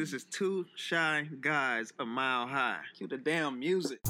This 0.00 0.14
is 0.14 0.24
two 0.24 0.64
shy 0.76 1.28
guys 1.42 1.92
a 1.98 2.06
mile 2.06 2.46
high. 2.46 2.78
Cue 2.96 3.06
the 3.06 3.18
damn 3.18 3.58
music. 3.58 4.00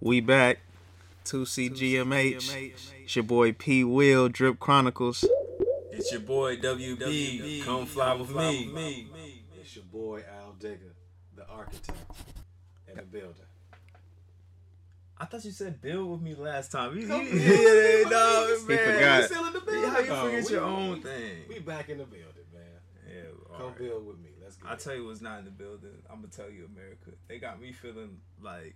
We 0.00 0.20
back. 0.20 0.60
2CGMH. 1.24 2.74
It's 3.02 3.16
your 3.16 3.24
boy 3.24 3.50
P. 3.54 3.82
Will, 3.82 4.28
Drip 4.28 4.60
Chronicles. 4.60 5.24
It's 5.90 6.12
your 6.12 6.20
boy 6.20 6.58
WB. 6.58 7.64
Come 7.64 7.86
fly 7.86 8.14
with 8.14 8.30
me. 8.30 9.08
It's 9.60 9.74
your 9.74 9.84
boy 9.86 10.22
Al 10.32 10.52
Digger, 10.60 10.94
the 11.34 11.44
architect 11.48 11.98
and 12.86 12.98
the 12.98 13.02
builder. 13.02 13.48
I 15.18 15.26
thought 15.26 15.44
you 15.44 15.52
said 15.52 15.80
build 15.80 16.10
with 16.10 16.20
me 16.22 16.34
last 16.34 16.72
time. 16.72 16.96
You, 16.98 17.06
Come 17.06 17.22
you, 17.22 17.30
build 17.30 17.42
yeah, 17.42 17.48
with 17.48 18.04
me, 18.04 18.10
no, 18.10 18.46
please. 18.58 18.68
man. 18.68 18.94
forgot. 18.94 19.20
We 19.20 19.26
still 19.26 19.46
in 19.46 19.52
the 19.52 19.60
building. 19.60 19.90
How 19.90 19.98
you 20.00 20.06
though. 20.06 20.24
forget 20.24 20.44
We- 20.44 20.50
your 20.52 20.66
we- 20.66 20.72
own 20.72 21.02
thing? 21.02 21.36
We 21.48 21.58
back 21.60 21.88
in 21.88 21.98
the 21.98 22.04
building, 22.04 22.44
man. 22.52 22.62
Yeah, 23.08 23.56
Come 23.56 23.66
right. 23.66 23.78
build 23.78 24.06
with 24.06 24.18
me. 24.18 24.30
Let's 24.42 24.56
get 24.56 24.70
I'll 24.70 24.76
tell 24.76 24.94
you 24.94 25.06
what's 25.06 25.20
not 25.20 25.38
in 25.38 25.44
the 25.44 25.50
building. 25.52 25.90
I'm 26.10 26.16
gonna 26.16 26.28
tell 26.28 26.50
you, 26.50 26.66
America. 26.74 27.10
They 27.28 27.38
got 27.38 27.60
me 27.60 27.72
feeling 27.72 28.18
like 28.42 28.74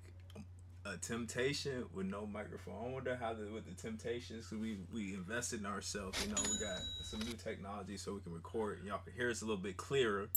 a 0.86 0.96
temptation 0.96 1.84
with 1.92 2.06
no 2.06 2.24
microphone. 2.24 2.74
I 2.82 2.88
wonder 2.88 3.16
how 3.20 3.34
the 3.34 3.46
with 3.52 3.66
the 3.66 3.74
temptations 3.80 4.46
because 4.46 4.58
we 4.62 4.78
we 4.94 5.14
invested 5.14 5.60
in 5.60 5.66
ourselves. 5.66 6.24
You 6.24 6.32
know, 6.34 6.40
we 6.50 6.58
got 6.58 6.78
some 7.02 7.18
new 7.20 7.34
technology 7.34 7.96
so 7.96 8.14
we 8.14 8.20
can 8.20 8.32
record 8.32 8.78
and 8.78 8.86
y'all 8.86 9.00
can 9.04 9.12
hear 9.12 9.28
us 9.28 9.42
a 9.42 9.44
little 9.44 9.60
bit 9.62 9.76
clearer. 9.76 10.28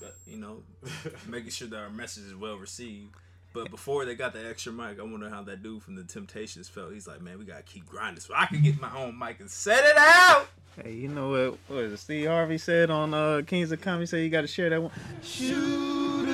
But, 0.00 0.16
You 0.26 0.36
know, 0.38 0.62
making 1.28 1.50
sure 1.50 1.68
that 1.68 1.78
our 1.78 1.88
message 1.88 2.24
is 2.24 2.34
well 2.34 2.56
received. 2.56 3.14
But 3.56 3.70
before 3.70 4.04
they 4.04 4.14
got 4.14 4.34
the 4.34 4.46
extra 4.46 4.70
mic, 4.70 5.00
I 5.00 5.02
wonder 5.02 5.30
how 5.30 5.42
that 5.44 5.62
dude 5.62 5.82
from 5.82 5.94
the 5.94 6.04
Temptations 6.04 6.68
felt. 6.68 6.92
He's 6.92 7.08
like, 7.08 7.22
man, 7.22 7.38
we 7.38 7.46
gotta 7.46 7.62
keep 7.62 7.86
grinding 7.86 8.20
so 8.20 8.34
I 8.36 8.44
can 8.44 8.60
get 8.60 8.78
my 8.78 8.94
own 8.94 9.18
mic 9.18 9.40
and 9.40 9.50
set 9.50 9.82
it 9.82 9.96
out. 9.96 10.48
Hey, 10.82 10.92
you 10.92 11.08
know 11.08 11.30
what? 11.30 11.58
What 11.68 11.84
is 11.84 11.94
it? 11.94 11.96
Steve 11.96 12.26
Harvey 12.26 12.58
said 12.58 12.90
on 12.90 13.14
uh, 13.14 13.40
Kings 13.46 13.72
of 13.72 13.80
Comedy? 13.80 14.04
Said 14.04 14.18
you 14.18 14.28
got 14.28 14.42
to 14.42 14.46
share 14.46 14.68
that 14.68 14.82
one. 14.82 14.92
Shoot 15.22 16.28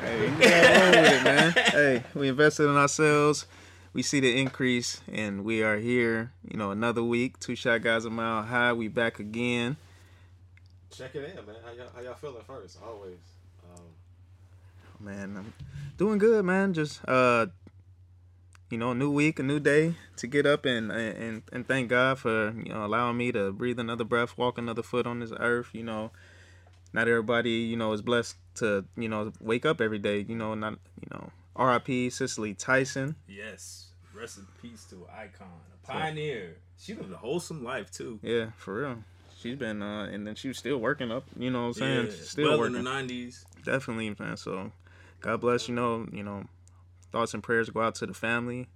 Hey, 0.00 0.22
you 0.22 0.36
gotta 0.38 1.00
with 1.00 1.12
it, 1.12 1.24
man. 1.24 1.52
Hey, 1.72 2.04
we 2.14 2.28
invested 2.28 2.68
in 2.68 2.76
ourselves. 2.76 3.46
We 3.92 4.02
see 4.02 4.20
the 4.20 4.38
increase, 4.38 5.00
and 5.10 5.44
we 5.44 5.62
are 5.62 5.78
here. 5.78 6.32
You 6.48 6.58
know, 6.58 6.70
another 6.70 7.02
week. 7.02 7.38
Two 7.40 7.56
shot 7.56 7.82
guys 7.82 8.04
a 8.04 8.10
mile 8.10 8.42
high. 8.42 8.72
We 8.72 8.88
back 8.88 9.18
again. 9.18 9.76
Check 10.90 11.14
it 11.14 11.24
in, 11.24 11.46
man. 11.46 11.56
How 11.64 11.72
y'all, 11.72 11.86
how 11.94 12.00
y'all 12.02 12.14
feeling 12.14 12.42
first? 12.46 12.78
Always. 12.84 13.18
Um, 13.74 13.84
Man, 15.00 15.36
I'm 15.36 15.52
doing 15.96 16.18
good, 16.18 16.44
man. 16.44 16.74
Just 16.74 17.00
uh, 17.08 17.46
you 18.70 18.78
know, 18.78 18.90
a 18.90 18.94
new 18.94 19.10
week, 19.10 19.38
a 19.38 19.42
new 19.42 19.60
day 19.60 19.94
to 20.16 20.26
get 20.26 20.44
up 20.44 20.64
and 20.64 20.90
and 20.90 21.42
and 21.52 21.66
thank 21.66 21.88
God 21.88 22.18
for 22.18 22.50
you 22.52 22.72
know 22.72 22.84
allowing 22.84 23.16
me 23.16 23.32
to 23.32 23.52
breathe 23.52 23.78
another 23.78 24.04
breath, 24.04 24.36
walk 24.36 24.58
another 24.58 24.82
foot 24.82 25.06
on 25.06 25.20
this 25.20 25.32
earth. 25.38 25.68
You 25.72 25.84
know, 25.84 26.10
not 26.92 27.08
everybody 27.08 27.50
you 27.50 27.76
know 27.76 27.92
is 27.92 28.02
blessed 28.02 28.36
to 28.56 28.84
you 28.96 29.08
know 29.08 29.32
wake 29.40 29.64
up 29.64 29.80
every 29.80 29.98
day. 29.98 30.24
You 30.28 30.34
know, 30.34 30.54
not 30.54 30.72
you 31.00 31.08
know. 31.10 31.30
R.I.P. 31.58 32.10
Cicely 32.10 32.54
Tyson. 32.54 33.16
Yes. 33.26 33.86
Rest 34.14 34.38
in 34.38 34.46
peace 34.62 34.84
to 34.90 34.96
an 34.96 35.02
icon, 35.16 35.48
a 35.74 35.86
pioneer. 35.86 36.56
She 36.80 36.94
lived 36.94 37.12
a 37.12 37.16
wholesome 37.16 37.62
life 37.62 37.90
too. 37.90 38.18
Yeah, 38.22 38.46
for 38.56 38.80
real. 38.80 38.98
She's 39.38 39.56
been 39.56 39.82
uh, 39.82 40.04
and 40.04 40.26
then 40.26 40.34
she 40.34 40.48
was 40.48 40.58
still 40.58 40.78
working 40.78 41.12
up. 41.12 41.24
You 41.36 41.50
know 41.50 41.60
what 41.62 41.66
I'm 41.68 41.72
saying? 41.74 42.06
Yeah, 42.06 42.12
Still 42.22 42.48
well 42.50 42.58
working. 42.60 42.76
in 42.76 42.84
the 42.84 42.90
nineties. 42.90 43.44
Definitely, 43.64 44.14
man. 44.18 44.36
So, 44.36 44.72
God 45.20 45.40
bless. 45.40 45.68
You 45.68 45.74
know, 45.74 46.06
you 46.12 46.22
know, 46.24 46.44
thoughts 47.12 47.34
and 47.34 47.42
prayers 47.42 47.70
go 47.70 47.80
out 47.82 47.94
to 47.96 48.06
the 48.06 48.14
family, 48.14 48.66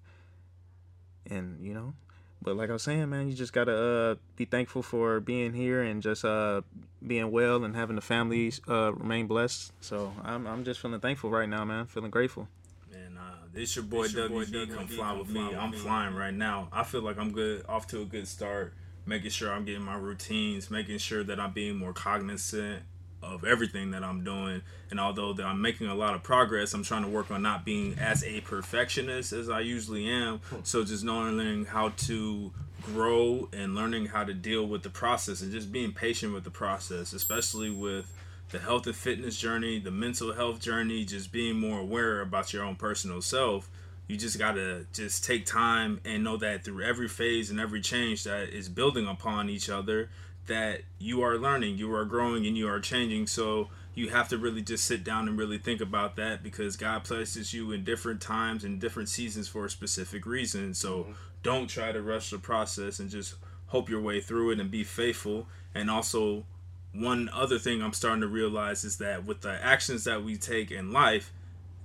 and 1.29 1.65
you 1.65 1.75
know, 1.75 1.95
but 2.41 2.57
like 2.57 2.71
I 2.71 2.75
was 2.75 2.83
saying, 2.83 3.09
man, 3.11 3.29
you 3.29 3.35
just 3.35 3.53
gotta 3.53 3.77
uh, 3.77 4.15
be 4.37 4.45
thankful 4.45 4.83
for 4.83 5.19
being 5.21 5.53
here 5.53 5.83
and 5.83 6.03
just 6.03 6.25
uh, 6.25 6.63
being 7.05 7.31
well 7.33 7.65
and 7.65 7.75
having 7.75 7.97
the 7.97 8.03
family 8.03 8.53
uh, 8.69 8.93
remain 8.93 9.27
blessed. 9.27 9.73
So 9.81 10.13
I'm 10.25 10.47
I'm 10.47 10.65
just 10.65 10.81
feeling 10.81 11.01
thankful 11.01 11.31
right 11.31 11.49
now, 11.49 11.65
man. 11.65 11.87
Feeling 11.87 12.11
grateful. 12.11 12.49
Uh, 13.55 13.61
your 13.61 13.85
boy 13.85 14.05
your 14.07 14.29
boy 14.29 14.45
WB. 14.45 14.75
Come 14.75 14.87
fly 14.89 15.13
with 15.13 15.29
me. 15.29 15.41
I'm 15.41 15.73
flying 15.73 16.15
right 16.15 16.35
now. 16.35 16.69
I 16.73 16.85
feel 16.85 17.03
like 17.03 17.19
I'm 17.19 17.33
good, 17.33 17.65
off 17.69 17.87
to 17.89 18.03
a 18.03 18.05
good 18.05 18.27
start. 18.29 18.75
Making 19.05 19.31
sure 19.31 19.53
I'm 19.53 19.65
getting 19.65 19.83
my 19.83 19.97
routines, 19.97 20.71
making 20.71 20.99
sure 20.99 21.25
that 21.25 21.41
I'm 21.41 21.53
being 21.53 21.77
more 21.77 21.93
cognizant 21.93 22.83
of 23.23 23.45
everything 23.45 23.91
that 23.93 24.03
I'm 24.05 24.25
doing. 24.25 24.63
And 24.91 25.01
although 25.01 25.33
that 25.33 25.45
I'm 25.45 25.61
making 25.61 25.89
a 25.89 25.95
lot 25.95 26.15
of 26.15 26.23
progress, 26.23 26.73
I'm 26.75 26.83
trying 26.83 27.03
to 27.03 27.09
work 27.09 27.31
on 27.31 27.43
not 27.43 27.65
being 27.65 27.99
as 27.99 28.23
a 28.25 28.41
perfectionist 28.43 29.33
as 29.33 29.49
I 29.49 29.61
usually 29.61 30.09
am. 30.09 30.41
So 30.65 30.85
just 30.85 31.05
knowing 31.05 31.65
how 31.65 31.91
to 31.91 32.53
grow 32.83 33.49
and 33.53 33.75
learning 33.75 34.07
how 34.07 34.25
to 34.25 34.35
deal 34.35 34.67
with 34.67 34.83
the 34.83 34.91
process 34.91 35.41
and 35.43 35.53
just 35.53 35.73
being 35.73 35.93
patient 35.93 36.33
with 36.35 36.45
the 36.45 36.51
process, 36.51 37.13
especially 37.13 37.71
with 37.71 38.13
the 38.53 38.59
health 38.59 38.87
and 38.87 38.95
fitness 38.95 39.37
journey, 39.37 39.81
the 39.81 39.91
mental 39.91 40.33
health 40.33 40.61
journey, 40.61 41.05
just 41.05 41.33
being 41.33 41.59
more 41.59 41.81
aware 41.81 42.21
about 42.21 42.53
your 42.53 42.63
own 42.63 42.77
personal 42.77 43.21
self. 43.21 43.69
You 44.07 44.17
just 44.17 44.39
gotta 44.39 44.85
just 44.93 45.25
take 45.25 45.47
time 45.47 46.01
and 46.05 46.23
know 46.23 46.37
that 46.37 46.65
through 46.65 46.85
every 46.85 47.09
phase 47.09 47.51
and 47.51 47.59
every 47.59 47.81
change 47.81 48.25
that 48.25 48.51
is 48.51 48.69
building 48.69 49.07
upon 49.07 49.49
each 49.49 49.71
other, 49.71 50.11
that 50.47 50.83
you 50.99 51.23
are 51.23 51.39
learning, 51.39 51.79
you 51.79 51.93
are 51.95 52.05
growing, 52.05 52.47
and 52.47 52.57
you 52.57 52.69
are 52.69 52.79
changing. 52.79 53.27
So 53.27 53.69
you 53.95 54.11
have 54.11 54.29
to 54.29 54.39
really 54.39 54.61
just 54.61 54.85
sit 54.85 55.03
down 55.03 55.29
and 55.29 55.39
really 55.39 55.59
think 55.59 55.81
about 55.81 56.17
that 56.17 56.43
because 56.43 56.77
God 56.77 57.05
places 57.05 57.55
you 57.55 57.73
in 57.73 57.85
different 57.85 58.21
times 58.21 58.65
and 58.65 58.79
different 58.79 59.09
seasons 59.09 59.49
for 59.49 59.65
a 59.65 59.71
specific 59.71 60.27
reason. 60.27 60.75
So 60.75 60.99
mm-hmm. 60.99 61.13
don't 61.43 61.69
try 61.69 61.91
to 61.91 62.03
rush 62.03 62.31
the 62.31 62.39
process 62.39 62.99
and 62.99 63.09
just 63.09 63.35
hope 63.69 63.89
your 63.89 64.01
way 64.03 64.21
through 64.21 64.51
it 64.51 64.61
and 64.61 64.71
be 64.71 64.85
faithful. 64.85 65.47
And 65.75 65.91
also, 65.91 66.45
one 66.95 67.31
other 67.33 67.59
thing 67.59 67.83
I'm 67.83 67.93
starting 67.93 68.21
to 68.21 68.29
realize 68.29 68.85
is 68.85 68.99
that 68.99 69.25
with 69.25 69.41
the 69.41 69.53
actions 69.65 70.05
that 70.05 70.23
we 70.23 70.37
take 70.37 70.71
in 70.71 70.93
life, 70.93 71.33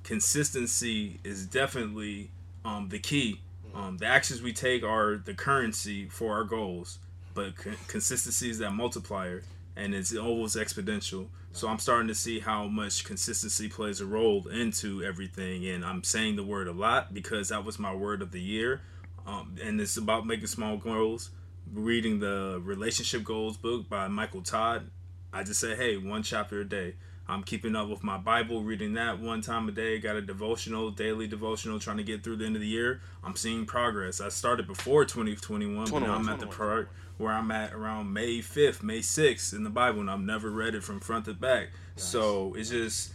consistency 0.03 1.19
is 1.23 1.45
definitely 1.45 2.29
um, 2.65 2.89
the 2.89 2.99
key. 2.99 3.41
Um, 3.73 3.97
the 3.97 4.05
actions 4.05 4.41
we 4.41 4.53
take 4.53 4.83
are 4.83 5.17
the 5.17 5.33
currency 5.33 6.09
for 6.09 6.33
our 6.33 6.43
goals, 6.43 6.99
but 7.33 7.55
con- 7.55 7.77
consistency 7.87 8.49
is 8.49 8.59
that 8.59 8.71
multiplier, 8.71 9.43
and 9.75 9.93
it's 9.93 10.15
always 10.15 10.55
exponential. 10.55 11.27
So 11.53 11.67
I'm 11.67 11.79
starting 11.79 12.07
to 12.07 12.15
see 12.15 12.39
how 12.39 12.67
much 12.67 13.03
consistency 13.03 13.67
plays 13.69 14.01
a 14.01 14.05
role 14.05 14.47
into 14.47 15.03
everything, 15.03 15.65
and 15.67 15.85
I'm 15.85 16.03
saying 16.03 16.35
the 16.35 16.43
word 16.43 16.67
a 16.67 16.71
lot 16.71 17.13
because 17.13 17.49
that 17.49 17.63
was 17.63 17.79
my 17.79 17.93
word 17.93 18.21
of 18.21 18.31
the 18.31 18.41
year, 18.41 18.81
um, 19.25 19.55
and 19.63 19.79
it's 19.79 19.97
about 19.97 20.25
making 20.25 20.47
small 20.47 20.77
goals. 20.77 21.29
Reading 21.73 22.19
the 22.19 22.61
relationship 22.63 23.23
goals 23.23 23.57
book 23.57 23.89
by 23.89 24.07
Michael 24.07 24.41
Todd, 24.41 24.89
I 25.33 25.43
just 25.43 25.59
say, 25.59 25.75
hey, 25.75 25.97
one 25.97 26.23
chapter 26.23 26.61
a 26.61 26.65
day. 26.65 26.95
I'm 27.29 27.43
keeping 27.43 27.75
up 27.75 27.89
with 27.89 28.03
my 28.03 28.17
Bible, 28.17 28.63
reading 28.63 28.93
that 28.93 29.19
one 29.19 29.41
time 29.41 29.67
a 29.67 29.71
day. 29.71 29.99
Got 29.99 30.15
a 30.15 30.21
devotional, 30.21 30.91
daily 30.91 31.27
devotional, 31.27 31.77
trying 31.77 31.97
to 31.97 32.03
get 32.03 32.23
through 32.23 32.37
the 32.37 32.45
end 32.45 32.55
of 32.55 32.61
the 32.61 32.67
year. 32.67 33.01
I'm 33.23 33.35
seeing 33.35 33.65
progress. 33.65 34.21
I 34.21 34.29
started 34.29 34.65
before 34.65 35.03
2021, 35.03 35.89
but 35.91 35.99
now 35.99 36.15
I'm 36.15 36.29
at 36.29 36.39
the 36.39 36.47
part 36.47 36.89
where 37.17 37.33
I'm 37.33 37.51
at 37.51 37.73
around 37.73 38.13
May 38.13 38.39
5th, 38.39 38.81
May 38.81 38.99
6th 38.99 39.53
in 39.53 39.63
the 39.65 39.69
Bible, 39.69 39.99
and 39.99 40.09
I've 40.09 40.21
never 40.21 40.49
read 40.49 40.73
it 40.75 40.83
from 40.83 41.01
front 41.01 41.25
to 41.25 41.33
back. 41.33 41.69
So 41.97 42.53
it's 42.55 42.69
just 42.69 43.11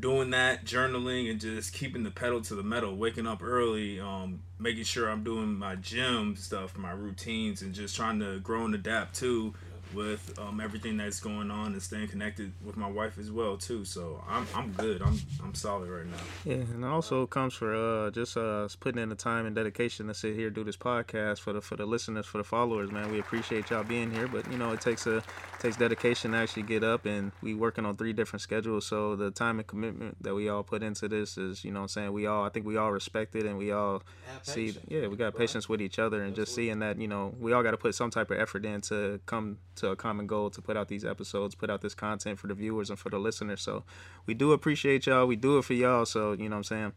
doing 0.00 0.30
that, 0.30 0.64
journaling, 0.64 1.30
and 1.30 1.38
just 1.40 1.74
keeping 1.74 2.02
the 2.02 2.10
pedal 2.10 2.40
to 2.42 2.54
the 2.54 2.62
metal, 2.62 2.96
waking 2.96 3.26
up 3.26 3.42
early, 3.42 4.00
um, 4.00 4.40
making 4.58 4.84
sure 4.84 5.10
I'm 5.10 5.22
doing 5.22 5.54
my 5.54 5.74
gym 5.76 6.36
stuff, 6.36 6.78
my 6.78 6.92
routines, 6.92 7.60
and 7.60 7.74
just 7.74 7.94
trying 7.94 8.20
to 8.20 8.38
grow 8.40 8.64
and 8.64 8.74
adapt 8.74 9.16
too 9.16 9.52
with 9.94 10.38
um, 10.38 10.60
everything 10.60 10.96
that's 10.96 11.20
going 11.20 11.50
on 11.50 11.72
and 11.72 11.82
staying 11.82 12.08
connected 12.08 12.52
with 12.64 12.76
my 12.76 12.88
wife 12.88 13.18
as 13.18 13.30
well 13.30 13.56
too. 13.56 13.84
So 13.84 14.22
I'm 14.28 14.46
I'm 14.54 14.72
good. 14.72 15.02
I'm 15.02 15.18
I'm 15.42 15.54
solid 15.54 15.88
right 15.88 16.06
now. 16.06 16.16
Yeah, 16.44 16.54
and 16.54 16.84
it 16.84 16.86
also 16.86 17.26
comes 17.26 17.54
for 17.54 17.74
uh 17.74 18.10
just 18.10 18.36
uh 18.36 18.68
putting 18.80 19.02
in 19.02 19.08
the 19.08 19.14
time 19.14 19.46
and 19.46 19.54
dedication 19.54 20.06
to 20.08 20.14
sit 20.14 20.34
here 20.34 20.50
do 20.50 20.64
this 20.64 20.76
podcast 20.76 21.40
for 21.40 21.52
the 21.52 21.60
for 21.60 21.76
the 21.76 21.86
listeners 21.86 22.26
for 22.26 22.38
the 22.38 22.44
followers, 22.44 22.90
man. 22.90 23.10
We 23.10 23.18
appreciate 23.18 23.70
y'all 23.70 23.84
being 23.84 24.10
here, 24.10 24.28
but 24.28 24.50
you 24.50 24.58
know 24.58 24.72
it 24.72 24.80
takes 24.80 25.06
a 25.06 25.22
takes 25.60 25.76
dedication 25.76 26.32
to 26.32 26.38
actually 26.38 26.64
get 26.64 26.84
up, 26.84 27.06
and 27.06 27.32
we 27.42 27.54
working 27.54 27.86
on 27.86 27.96
three 27.96 28.12
different 28.12 28.42
schedules. 28.42 28.86
So 28.86 29.16
the 29.16 29.30
time 29.30 29.58
and 29.58 29.66
commitment 29.66 30.22
that 30.22 30.34
we 30.34 30.48
all 30.48 30.62
put 30.62 30.82
into 30.82 31.08
this 31.08 31.38
is, 31.38 31.64
you 31.64 31.70
know, 31.70 31.80
what 31.80 31.84
I'm 31.84 31.88
saying 31.88 32.12
we 32.12 32.26
all 32.26 32.44
I 32.44 32.48
think 32.48 32.66
we 32.66 32.76
all 32.76 32.92
respect 32.92 33.34
it, 33.34 33.46
and 33.46 33.58
we 33.58 33.72
all 33.72 34.02
have 34.26 34.44
see 34.44 34.66
patience, 34.66 34.86
yeah 34.88 35.06
we 35.06 35.16
got 35.16 35.26
right? 35.26 35.36
patience 35.36 35.68
with 35.68 35.80
each 35.80 35.98
other, 35.98 36.22
and 36.22 36.34
just 36.34 36.54
seeing 36.54 36.78
that 36.80 37.00
you 37.00 37.08
know 37.08 37.34
we 37.38 37.52
all 37.52 37.62
got 37.62 37.72
to 37.72 37.76
put 37.76 37.94
some 37.94 38.10
type 38.10 38.30
of 38.30 38.38
effort 38.38 38.64
in 38.64 38.80
to 38.82 39.20
come 39.26 39.58
to 39.76 39.83
a 39.90 39.96
common 39.96 40.26
goal 40.26 40.50
to 40.50 40.62
put 40.62 40.76
out 40.76 40.88
these 40.88 41.04
episodes, 41.04 41.54
put 41.54 41.70
out 41.70 41.80
this 41.80 41.94
content 41.94 42.38
for 42.38 42.46
the 42.46 42.54
viewers 42.54 42.90
and 42.90 42.98
for 42.98 43.10
the 43.10 43.18
listeners. 43.18 43.62
So 43.62 43.84
we 44.26 44.34
do 44.34 44.52
appreciate 44.52 45.06
y'all. 45.06 45.26
We 45.26 45.36
do 45.36 45.58
it 45.58 45.64
for 45.64 45.74
y'all. 45.74 46.06
So 46.06 46.32
you 46.32 46.48
know 46.48 46.56
what 46.56 46.58
I'm 46.58 46.64
saying. 46.64 46.92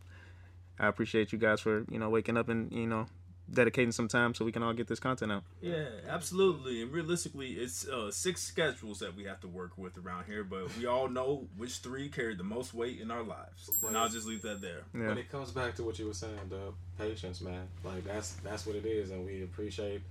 I 0.79 0.87
appreciate 0.87 1.31
you 1.31 1.39
guys 1.39 1.59
for 1.61 1.85
you 1.89 1.99
know 1.99 2.09
waking 2.09 2.37
up 2.37 2.49
and 2.49 2.71
you 2.71 2.87
know 2.87 3.07
dedicating 3.51 3.91
some 3.91 4.07
time 4.07 4.33
so 4.33 4.45
we 4.45 4.51
can 4.51 4.63
all 4.63 4.73
get 4.73 4.87
this 4.87 4.99
content 4.99 5.31
out. 5.31 5.43
Yeah, 5.61 5.85
absolutely. 6.07 6.81
And 6.81 6.91
realistically, 6.91 7.51
it's 7.51 7.87
uh, 7.87 8.11
six 8.11 8.41
schedules 8.41 8.99
that 8.99 9.15
we 9.15 9.23
have 9.25 9.39
to 9.41 9.47
work 9.47 9.77
with 9.77 9.97
around 9.97 10.25
here, 10.25 10.43
but 10.43 10.75
we 10.77 10.85
all 10.85 11.07
know 11.07 11.47
which 11.55 11.77
three 11.77 12.09
carry 12.09 12.35
the 12.35 12.43
most 12.43 12.73
weight 12.73 12.99
in 12.99 13.11
our 13.11 13.23
lives. 13.23 13.69
But 13.81 13.89
and 13.89 13.97
I'll 13.97 14.09
just 14.09 14.27
leave 14.27 14.41
that 14.41 14.61
there. 14.61 14.83
Yeah. 14.93 15.09
But 15.09 15.17
it 15.17 15.31
comes 15.31 15.51
back 15.51 15.75
to 15.75 15.83
what 15.83 15.97
you 15.99 16.07
were 16.07 16.13
saying, 16.13 16.39
Dub. 16.49 16.75
Patience, 16.97 17.41
man. 17.41 17.67
Like 17.83 18.03
that's 18.03 18.33
that's 18.43 18.65
what 18.65 18.75
it 18.75 18.85
is, 18.85 19.11
and 19.11 19.25
we 19.25 19.43
appreciate 19.43 20.01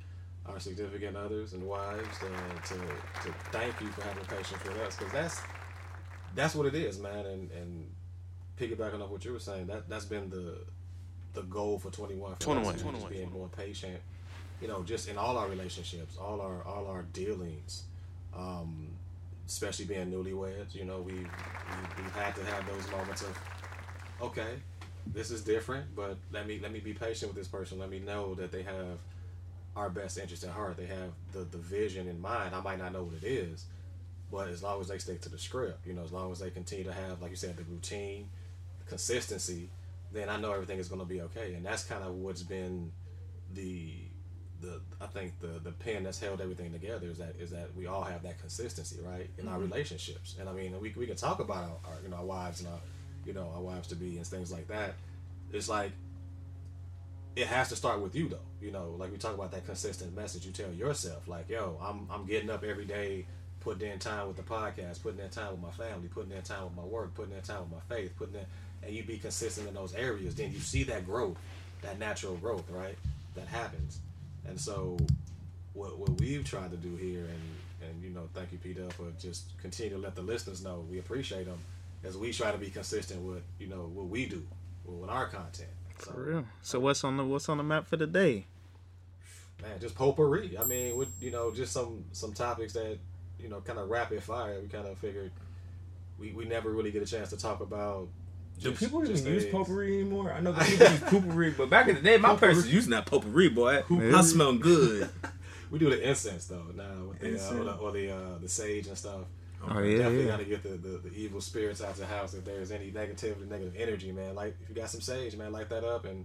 our 0.48 0.60
significant 0.60 1.16
others 1.16 1.52
and 1.52 1.62
wives 1.62 2.18
uh, 2.22 2.68
to 2.68 2.74
to 2.74 3.34
thank 3.52 3.80
you 3.80 3.88
for 3.88 4.02
having 4.02 4.24
patience 4.24 4.62
with 4.64 4.78
us, 4.78 4.96
because 4.96 5.12
that's 5.12 5.40
that's 6.34 6.54
what 6.54 6.66
it 6.66 6.74
is, 6.74 6.98
man. 6.98 7.26
And 7.26 7.50
and 7.52 7.90
piggybacking 8.58 9.02
off 9.02 9.10
what 9.10 9.24
you 9.24 9.32
were 9.32 9.38
saying, 9.38 9.66
that 9.66 9.88
that's 9.88 10.04
been 10.04 10.30
the 10.30 10.58
the 11.34 11.42
goal 11.42 11.78
for 11.78 11.90
21 11.90 12.34
for 12.34 12.40
21, 12.40 12.68
us, 12.68 12.76
is 12.76 12.82
21, 12.82 13.10
being 13.10 13.28
21. 13.28 13.38
more 13.38 13.48
patient 13.56 14.00
you 14.60 14.68
know 14.68 14.82
just 14.82 15.08
in 15.08 15.18
all 15.18 15.36
our 15.36 15.48
relationships 15.48 16.16
all 16.16 16.40
our 16.40 16.64
all 16.64 16.86
our 16.86 17.02
dealings 17.12 17.84
um 18.34 18.88
especially 19.46 19.84
being 19.84 20.10
newlyweds 20.10 20.74
you 20.74 20.84
know 20.84 21.00
we, 21.00 21.12
we 21.12 21.20
we've 21.98 22.12
had 22.14 22.34
to 22.34 22.44
have 22.44 22.66
those 22.66 22.90
moments 22.90 23.22
of 23.22 23.38
okay 24.22 24.54
this 25.12 25.30
is 25.30 25.42
different 25.42 25.94
but 25.94 26.16
let 26.32 26.46
me 26.46 26.58
let 26.62 26.72
me 26.72 26.80
be 26.80 26.92
patient 26.92 27.30
with 27.30 27.36
this 27.36 27.48
person 27.48 27.78
let 27.78 27.90
me 27.90 28.00
know 28.00 28.34
that 28.34 28.50
they 28.50 28.62
have 28.62 28.98
our 29.76 29.90
best 29.90 30.18
interest 30.18 30.42
at 30.44 30.50
heart 30.50 30.76
they 30.76 30.86
have 30.86 31.12
the 31.32 31.40
the 31.40 31.58
vision 31.58 32.08
in 32.08 32.20
mind 32.20 32.54
i 32.54 32.60
might 32.60 32.78
not 32.78 32.92
know 32.92 33.02
what 33.02 33.14
it 33.22 33.26
is 33.26 33.66
but 34.30 34.48
as 34.48 34.62
long 34.62 34.80
as 34.80 34.88
they 34.88 34.98
stick 34.98 35.20
to 35.20 35.28
the 35.28 35.38
script 35.38 35.86
you 35.86 35.92
know 35.92 36.02
as 36.02 36.12
long 36.12 36.32
as 36.32 36.40
they 36.40 36.50
continue 36.50 36.84
to 36.84 36.92
have 36.92 37.20
like 37.20 37.30
you 37.30 37.36
said 37.36 37.56
the 37.56 37.64
routine 37.64 38.28
consistency 38.88 39.68
then 40.12 40.28
i 40.28 40.36
know 40.36 40.52
everything 40.52 40.78
is 40.78 40.88
going 40.88 41.00
to 41.00 41.06
be 41.06 41.20
okay 41.20 41.54
and 41.54 41.64
that's 41.64 41.84
kind 41.84 42.02
of 42.02 42.14
what's 42.14 42.42
been 42.42 42.90
the 43.54 43.92
the 44.60 44.80
I 45.00 45.06
think 45.06 45.38
the 45.40 45.60
the 45.62 45.72
pin 45.72 46.04
that's 46.04 46.20
held 46.20 46.40
everything 46.40 46.72
together 46.72 47.08
is 47.08 47.18
that 47.18 47.34
is 47.38 47.50
that 47.50 47.74
we 47.76 47.86
all 47.86 48.02
have 48.02 48.22
that 48.22 48.38
consistency, 48.38 48.96
right, 49.02 49.28
in 49.38 49.48
our 49.48 49.54
mm-hmm. 49.54 49.64
relationships. 49.64 50.36
And 50.38 50.48
I 50.48 50.52
mean, 50.52 50.78
we 50.80 50.92
we 50.96 51.06
can 51.06 51.16
talk 51.16 51.40
about 51.40 51.64
our, 51.64 51.92
our 51.92 52.02
you 52.02 52.08
know 52.08 52.16
our 52.16 52.24
wives 52.24 52.60
and 52.60 52.68
our 52.68 52.80
you 53.24 53.32
know 53.32 53.50
our 53.54 53.60
wives 53.60 53.88
to 53.88 53.96
be 53.96 54.16
and 54.16 54.26
things 54.26 54.52
like 54.52 54.68
that. 54.68 54.94
It's 55.52 55.68
like 55.68 55.92
it 57.36 57.46
has 57.46 57.68
to 57.68 57.76
start 57.76 58.00
with 58.00 58.16
you 58.16 58.28
though. 58.28 58.38
You 58.60 58.72
know, 58.72 58.96
like 58.98 59.12
we 59.12 59.18
talk 59.18 59.34
about 59.34 59.52
that 59.52 59.66
consistent 59.66 60.16
message 60.16 60.46
you 60.46 60.52
tell 60.52 60.72
yourself, 60.72 61.28
like, 61.28 61.48
yo, 61.48 61.78
I'm 61.80 62.08
I'm 62.10 62.26
getting 62.26 62.50
up 62.50 62.64
every 62.64 62.86
day, 62.86 63.26
putting 63.60 63.90
in 63.90 63.98
time 63.98 64.26
with 64.26 64.36
the 64.36 64.42
podcast, 64.42 65.02
putting 65.02 65.20
in 65.20 65.30
time 65.30 65.52
with 65.52 65.60
my 65.60 65.70
family, 65.70 66.08
putting 66.08 66.32
in 66.32 66.42
time 66.42 66.64
with 66.64 66.76
my 66.76 66.82
work, 66.82 67.14
putting 67.14 67.34
in 67.34 67.42
time 67.42 67.60
with 67.60 67.70
my 67.70 67.94
faith, 67.94 68.12
putting 68.16 68.36
in 68.36 68.46
and 68.82 68.94
you 68.94 69.02
be 69.02 69.18
consistent 69.18 69.68
in 69.68 69.74
those 69.74 69.94
areas, 69.94 70.34
then 70.34 70.52
you 70.52 70.60
see 70.60 70.84
that 70.84 71.04
growth, 71.04 71.36
that 71.82 71.98
natural 71.98 72.34
growth, 72.36 72.70
right? 72.70 72.96
That 73.34 73.48
happens. 73.48 73.98
And 74.46 74.58
so 74.60 74.96
what 75.74 75.98
what 75.98 76.18
we've 76.20 76.44
tried 76.44 76.70
to 76.70 76.76
do 76.76 76.96
here 76.96 77.24
and 77.24 77.88
and 77.90 78.02
you 78.02 78.10
know, 78.10 78.28
thank 78.32 78.52
you 78.52 78.58
Peter 78.58 78.88
for 78.90 79.06
just 79.20 79.58
continue 79.60 79.92
to 79.92 79.98
let 79.98 80.14
the 80.14 80.22
listeners 80.22 80.64
know 80.64 80.84
we 80.90 80.98
appreciate 80.98 81.44
them 81.44 81.58
as 82.04 82.16
we 82.16 82.32
try 82.32 82.50
to 82.50 82.58
be 82.58 82.70
consistent 82.70 83.20
with, 83.22 83.42
you 83.58 83.66
know, 83.66 83.90
what 83.92 84.06
we 84.06 84.26
do 84.26 84.46
with 84.84 85.10
our 85.10 85.26
content. 85.26 85.68
So 85.98 86.12
For 86.12 86.22
real. 86.22 86.44
So 86.62 86.80
what's 86.80 87.04
on 87.04 87.16
the 87.16 87.24
what's 87.24 87.48
on 87.48 87.58
the 87.58 87.64
map 87.64 87.86
for 87.86 87.96
the 87.96 88.06
day? 88.06 88.46
man, 89.62 89.80
just 89.80 89.94
potpourri. 89.94 90.58
I 90.58 90.64
mean, 90.64 90.96
with 90.96 91.08
you 91.20 91.30
know, 91.30 91.50
just 91.50 91.72
some 91.72 92.04
some 92.12 92.32
topics 92.32 92.74
that 92.74 92.98
you 93.40 93.48
know, 93.48 93.60
kind 93.60 93.78
of 93.78 93.88
rapid 93.88 94.22
fire. 94.22 94.60
We 94.60 94.68
kind 94.68 94.86
of 94.86 94.98
figured 94.98 95.30
we, 96.18 96.32
we 96.32 96.44
never 96.44 96.70
really 96.70 96.90
get 96.90 97.02
a 97.02 97.06
chance 97.06 97.30
to 97.30 97.36
talk 97.36 97.60
about. 97.60 98.08
Do 98.60 98.72
people 98.72 99.02
even 99.02 99.14
just 99.14 99.26
use 99.26 99.44
eggs. 99.44 99.52
potpourri 99.52 100.00
anymore? 100.00 100.32
I 100.32 100.40
know 100.40 100.52
that 100.52 100.66
people 100.66 100.86
use 100.86 101.00
potpourri, 101.00 101.50
but 101.50 101.68
back 101.68 101.88
in 101.88 101.96
the 101.96 102.00
day, 102.00 102.16
my 102.16 102.34
parents 102.36 102.62
was 102.62 102.72
using 102.72 102.92
that 102.92 103.04
potpourri, 103.06 103.50
boy. 103.50 103.82
I 103.90 104.22
smell 104.22 104.54
good. 104.54 105.08
We 105.68 105.80
do 105.80 105.90
the 105.90 106.08
incense 106.08 106.46
though 106.46 106.62
now 106.76 107.08
with 107.08 107.18
the 107.18 107.44
uh, 107.44 107.58
or 107.58 107.64
the, 107.64 107.72
or 107.72 107.92
the, 107.92 108.10
uh, 108.12 108.38
the 108.40 108.48
sage 108.48 108.86
and 108.86 108.96
stuff. 108.96 109.22
Oh 109.68 109.80
yeah, 109.80 109.98
Definitely 109.98 110.24
yeah. 110.24 110.30
got 110.30 110.38
to 110.38 110.44
get 110.44 110.62
the, 110.62 110.68
the, 110.70 110.98
the 111.08 111.14
evil 111.14 111.40
spirits 111.40 111.82
out 111.82 111.90
of 111.90 111.98
the 111.98 112.06
house 112.06 112.34
if 112.34 112.44
there's 112.44 112.70
any 112.70 112.90
negativity, 112.90 113.48
negative 113.48 113.74
energy, 113.76 114.12
man. 114.12 114.34
Like 114.34 114.56
if 114.62 114.68
you 114.68 114.74
got 114.74 114.90
some 114.90 115.00
sage, 115.00 115.36
man, 115.36 115.52
light 115.52 115.68
that 115.70 115.84
up 115.84 116.04
and 116.04 116.24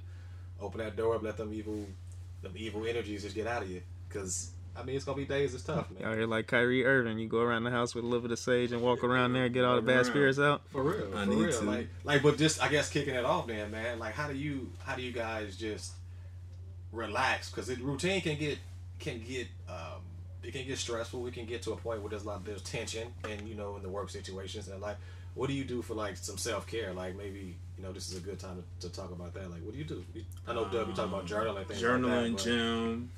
open 0.60 0.80
that 0.80 0.96
door 0.96 1.16
up. 1.16 1.24
Let 1.24 1.38
them 1.38 1.54
evil, 1.54 1.86
them 2.42 2.54
evil 2.56 2.86
energies 2.86 3.24
just 3.24 3.36
get 3.36 3.48
out 3.48 3.64
of 3.64 3.70
you. 3.70 3.82
Cause 4.10 4.52
I 4.76 4.84
mean, 4.84 4.96
it's 4.96 5.04
gonna 5.04 5.18
be 5.18 5.26
days. 5.26 5.54
It's 5.54 5.64
tough, 5.64 5.92
man. 5.92 6.08
Out 6.08 6.16
here 6.18 6.28
like 6.28 6.48
Kyrie 6.48 6.86
Irving, 6.86 7.20
you 7.20 7.28
go 7.28 7.40
around 7.40 7.64
the 7.66 7.72
house 7.72 7.94
with 7.94 8.04
a 8.04 8.08
little 8.08 8.22
bit 8.22 8.32
of 8.32 8.40
sage 8.40 8.72
and 8.72 8.82
walk 8.82 9.04
around 9.04 9.34
there 9.34 9.46
and 9.46 9.54
get 9.54 9.66
all 9.66 9.76
the 9.76 9.82
bad 9.82 9.96
around. 9.98 10.06
spirits 10.06 10.40
out. 10.40 10.62
For 10.70 10.84
real, 10.84 11.18
I 11.18 11.26
for 11.26 11.30
need 11.30 11.44
real. 11.44 11.60
to. 11.60 11.66
Like, 11.66 11.88
like, 12.06 12.24
but 12.24 12.38
just 12.38 12.64
I 12.64 12.70
guess 12.70 12.90
kicking 12.90 13.16
it 13.16 13.26
off, 13.26 13.48
then, 13.48 13.70
man. 13.72 14.00
Like, 14.00 14.14
how 14.14 14.28
do 14.30 14.34
you, 14.36 14.72
how 14.86 14.96
do 14.96 15.02
you 15.02 15.12
guys 15.12 15.58
just 15.58 15.92
relax? 16.94 17.50
Because 17.50 17.68
the 17.68 17.76
routine 17.76 18.22
can 18.22 18.38
get, 18.38 18.60
can 19.00 19.22
get, 19.22 19.48
um, 19.68 20.02
it 20.44 20.54
can 20.54 20.66
get 20.66 20.78
stressful. 20.78 21.22
We 21.22 21.32
can 21.32 21.46
get 21.46 21.62
to 21.64 21.74
a 21.74 21.76
point 21.78 22.02
where 22.02 22.10
there's 22.10 22.24
a 22.24 22.28
lot, 22.28 22.38
of 22.38 22.46
there's 22.46 22.62
tension, 22.62 23.08
and 23.30 23.48
you 23.48 23.56
know, 23.56 23.76
in 23.76 23.84
the 23.84 23.90
work 23.90 24.10
situations, 24.10 24.68
and 24.68 24.82
like, 24.82 24.98
what 25.36 25.48
do 25.48 25.54
you 25.54 25.64
do 25.64 25.82
for 25.82 25.94
like 25.94 26.18
some 26.18 26.38
self 26.38 26.68
care? 26.68 26.94
Like, 26.94 27.16
maybe 27.16 27.56
you 27.78 27.84
know, 27.84 27.92
this 27.92 28.10
is 28.12 28.18
a 28.18 28.22
good 28.22 28.40
time 28.40 28.64
to, 28.80 28.88
to 28.88 28.94
talk 28.94 29.12
about 29.12 29.34
that. 29.34 29.50
Like, 29.50 29.64
what 29.64 29.74
do 29.74 29.78
you 29.78 29.86
do? 29.86 30.04
I 30.48 30.54
know, 30.54 30.66
Doug, 30.66 30.88
you 30.88 30.94
talk 30.94 31.08
about 31.08 31.22
um, 31.22 31.28
journaling, 31.28 31.68
things 31.68 31.82
Journaling, 31.82 32.34
like 32.34 32.38
that. 32.38 32.44
gym, 32.44 33.12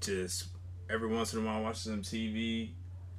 just 0.00 0.48
every 0.90 1.08
once 1.08 1.32
in 1.34 1.40
a 1.40 1.46
while 1.46 1.62
watching 1.62 1.92
some 1.92 2.02
TV, 2.02 2.70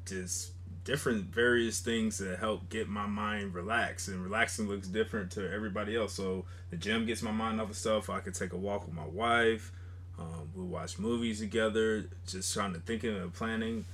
just 0.05 0.51
different 0.83 1.25
various 1.25 1.81
things 1.81 2.17
that 2.17 2.39
help 2.39 2.69
get 2.69 2.89
my 2.89 3.05
mind 3.05 3.53
relaxed. 3.53 4.07
And 4.07 4.23
relaxing 4.23 4.67
looks 4.67 4.87
different 4.87 5.31
to 5.31 5.51
everybody 5.51 5.95
else. 5.95 6.13
So 6.13 6.45
the 6.71 6.77
gym 6.77 7.05
gets 7.05 7.21
my 7.21 7.31
mind 7.31 7.61
off 7.61 7.69
of 7.69 7.75
stuff. 7.77 8.09
I 8.09 8.19
could 8.19 8.33
take 8.33 8.53
a 8.53 8.57
walk 8.57 8.85
with 8.85 8.95
my 8.95 9.05
wife. 9.05 9.71
Um, 10.19 10.49
we 10.55 10.63
watch 10.63 10.99
movies 10.99 11.39
together. 11.39 12.09
Just 12.27 12.53
trying 12.53 12.73
to 12.73 12.79
thinking 12.79 13.15
and 13.15 13.33
planning. 13.33 13.85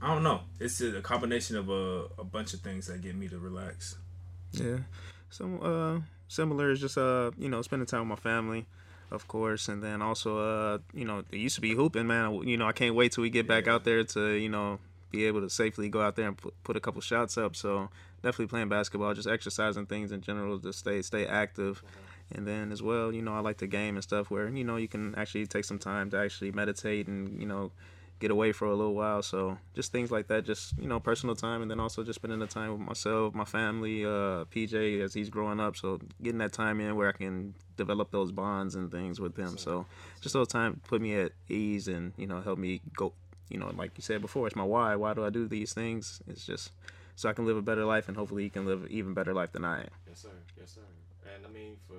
I 0.00 0.12
don't 0.12 0.24
know. 0.24 0.40
It's 0.58 0.80
a 0.80 1.00
combination 1.00 1.56
of 1.56 1.68
a, 1.68 2.06
a 2.18 2.24
bunch 2.24 2.54
of 2.54 2.60
things 2.60 2.88
that 2.88 3.02
get 3.02 3.14
me 3.14 3.28
to 3.28 3.38
relax. 3.38 3.96
Yeah. 4.52 4.78
Some 5.30 5.60
uh 5.62 6.00
similar 6.28 6.70
is 6.70 6.80
just 6.80 6.98
uh, 6.98 7.30
you 7.38 7.48
know, 7.48 7.62
spending 7.62 7.86
time 7.86 8.08
with 8.08 8.18
my 8.18 8.22
family, 8.30 8.66
of 9.10 9.28
course, 9.28 9.68
and 9.68 9.82
then 9.82 10.02
also 10.02 10.38
uh, 10.38 10.78
you 10.92 11.04
know, 11.04 11.22
it 11.30 11.38
used 11.38 11.54
to 11.54 11.60
be 11.60 11.74
hooping, 11.74 12.06
man. 12.06 12.42
You 12.46 12.56
know, 12.56 12.66
I 12.66 12.72
can't 12.72 12.94
wait 12.94 13.12
till 13.12 13.22
we 13.22 13.30
get 13.30 13.46
back 13.46 13.68
out 13.68 13.84
there 13.84 14.02
to, 14.02 14.32
you 14.32 14.48
know, 14.48 14.80
be 15.10 15.26
able 15.26 15.42
to 15.42 15.50
safely 15.50 15.88
go 15.88 16.00
out 16.00 16.16
there 16.16 16.26
and 16.26 16.36
put, 16.36 16.60
put 16.64 16.76
a 16.76 16.80
couple 16.80 17.00
shots 17.00 17.38
up. 17.38 17.54
So 17.54 17.88
definitely 18.22 18.46
playing 18.46 18.68
basketball, 18.68 19.14
just 19.14 19.28
exercising 19.28 19.86
things 19.86 20.10
in 20.10 20.22
general 20.22 20.58
to 20.58 20.72
stay 20.72 21.02
stay 21.02 21.26
active. 21.26 21.82
And 22.34 22.46
then 22.46 22.72
as 22.72 22.82
well, 22.82 23.12
you 23.12 23.22
know, 23.22 23.34
I 23.34 23.40
like 23.40 23.58
the 23.58 23.66
game 23.66 23.96
and 23.96 24.02
stuff 24.02 24.30
where, 24.30 24.48
you 24.48 24.64
know, 24.64 24.76
you 24.76 24.88
can 24.88 25.14
actually 25.16 25.46
take 25.46 25.64
some 25.64 25.78
time 25.78 26.10
to 26.10 26.18
actually 26.18 26.52
meditate 26.52 27.06
and, 27.06 27.40
you 27.40 27.46
know, 27.46 27.72
get 28.22 28.30
away 28.30 28.52
for 28.52 28.66
a 28.66 28.74
little 28.74 28.94
while. 28.94 29.20
So 29.22 29.58
just 29.74 29.90
things 29.90 30.10
like 30.12 30.28
that, 30.28 30.44
just, 30.44 30.78
you 30.78 30.86
know, 30.86 31.00
personal 31.00 31.34
time 31.34 31.60
and 31.60 31.70
then 31.70 31.80
also 31.80 32.04
just 32.04 32.20
spending 32.20 32.38
the 32.38 32.46
time 32.46 32.70
with 32.70 32.80
myself, 32.80 33.34
my 33.34 33.44
family, 33.44 34.04
uh, 34.04 34.44
PJ 34.46 35.02
as 35.02 35.12
he's 35.12 35.28
growing 35.28 35.58
up. 35.58 35.76
So 35.76 36.00
getting 36.22 36.38
that 36.38 36.52
time 36.52 36.80
in 36.80 36.94
where 36.94 37.08
I 37.08 37.12
can 37.12 37.54
develop 37.76 38.12
those 38.12 38.30
bonds 38.30 38.76
and 38.76 38.90
things 38.90 39.20
with 39.20 39.34
them. 39.34 39.58
So 39.58 39.86
just 40.20 40.34
those 40.34 40.48
time 40.48 40.80
put 40.86 41.02
me 41.02 41.16
at 41.16 41.32
ease 41.48 41.88
and, 41.88 42.12
you 42.16 42.28
know, 42.28 42.40
help 42.40 42.58
me 42.58 42.80
go, 42.96 43.12
you 43.50 43.58
know, 43.58 43.72
like 43.76 43.90
you 43.96 44.02
said 44.02 44.20
before, 44.20 44.46
it's 44.46 44.56
my 44.56 44.62
why. 44.62 44.94
Why 44.94 45.14
do 45.14 45.24
I 45.24 45.30
do 45.30 45.48
these 45.48 45.74
things? 45.74 46.22
It's 46.28 46.46
just 46.46 46.70
so 47.16 47.28
I 47.28 47.32
can 47.32 47.44
live 47.44 47.56
a 47.56 47.62
better 47.62 47.84
life 47.84 48.06
and 48.06 48.16
hopefully 48.16 48.44
he 48.44 48.50
can 48.50 48.66
live 48.66 48.84
an 48.84 48.88
even 48.90 49.14
better 49.14 49.34
life 49.34 49.52
than 49.52 49.64
I 49.64 49.80
am. 49.80 49.90
Yes, 50.08 50.20
sir. 50.20 50.30
Yes, 50.56 50.70
sir. 50.74 50.80
And 51.34 51.44
I 51.44 51.50
mean, 51.50 51.76
for 51.88 51.96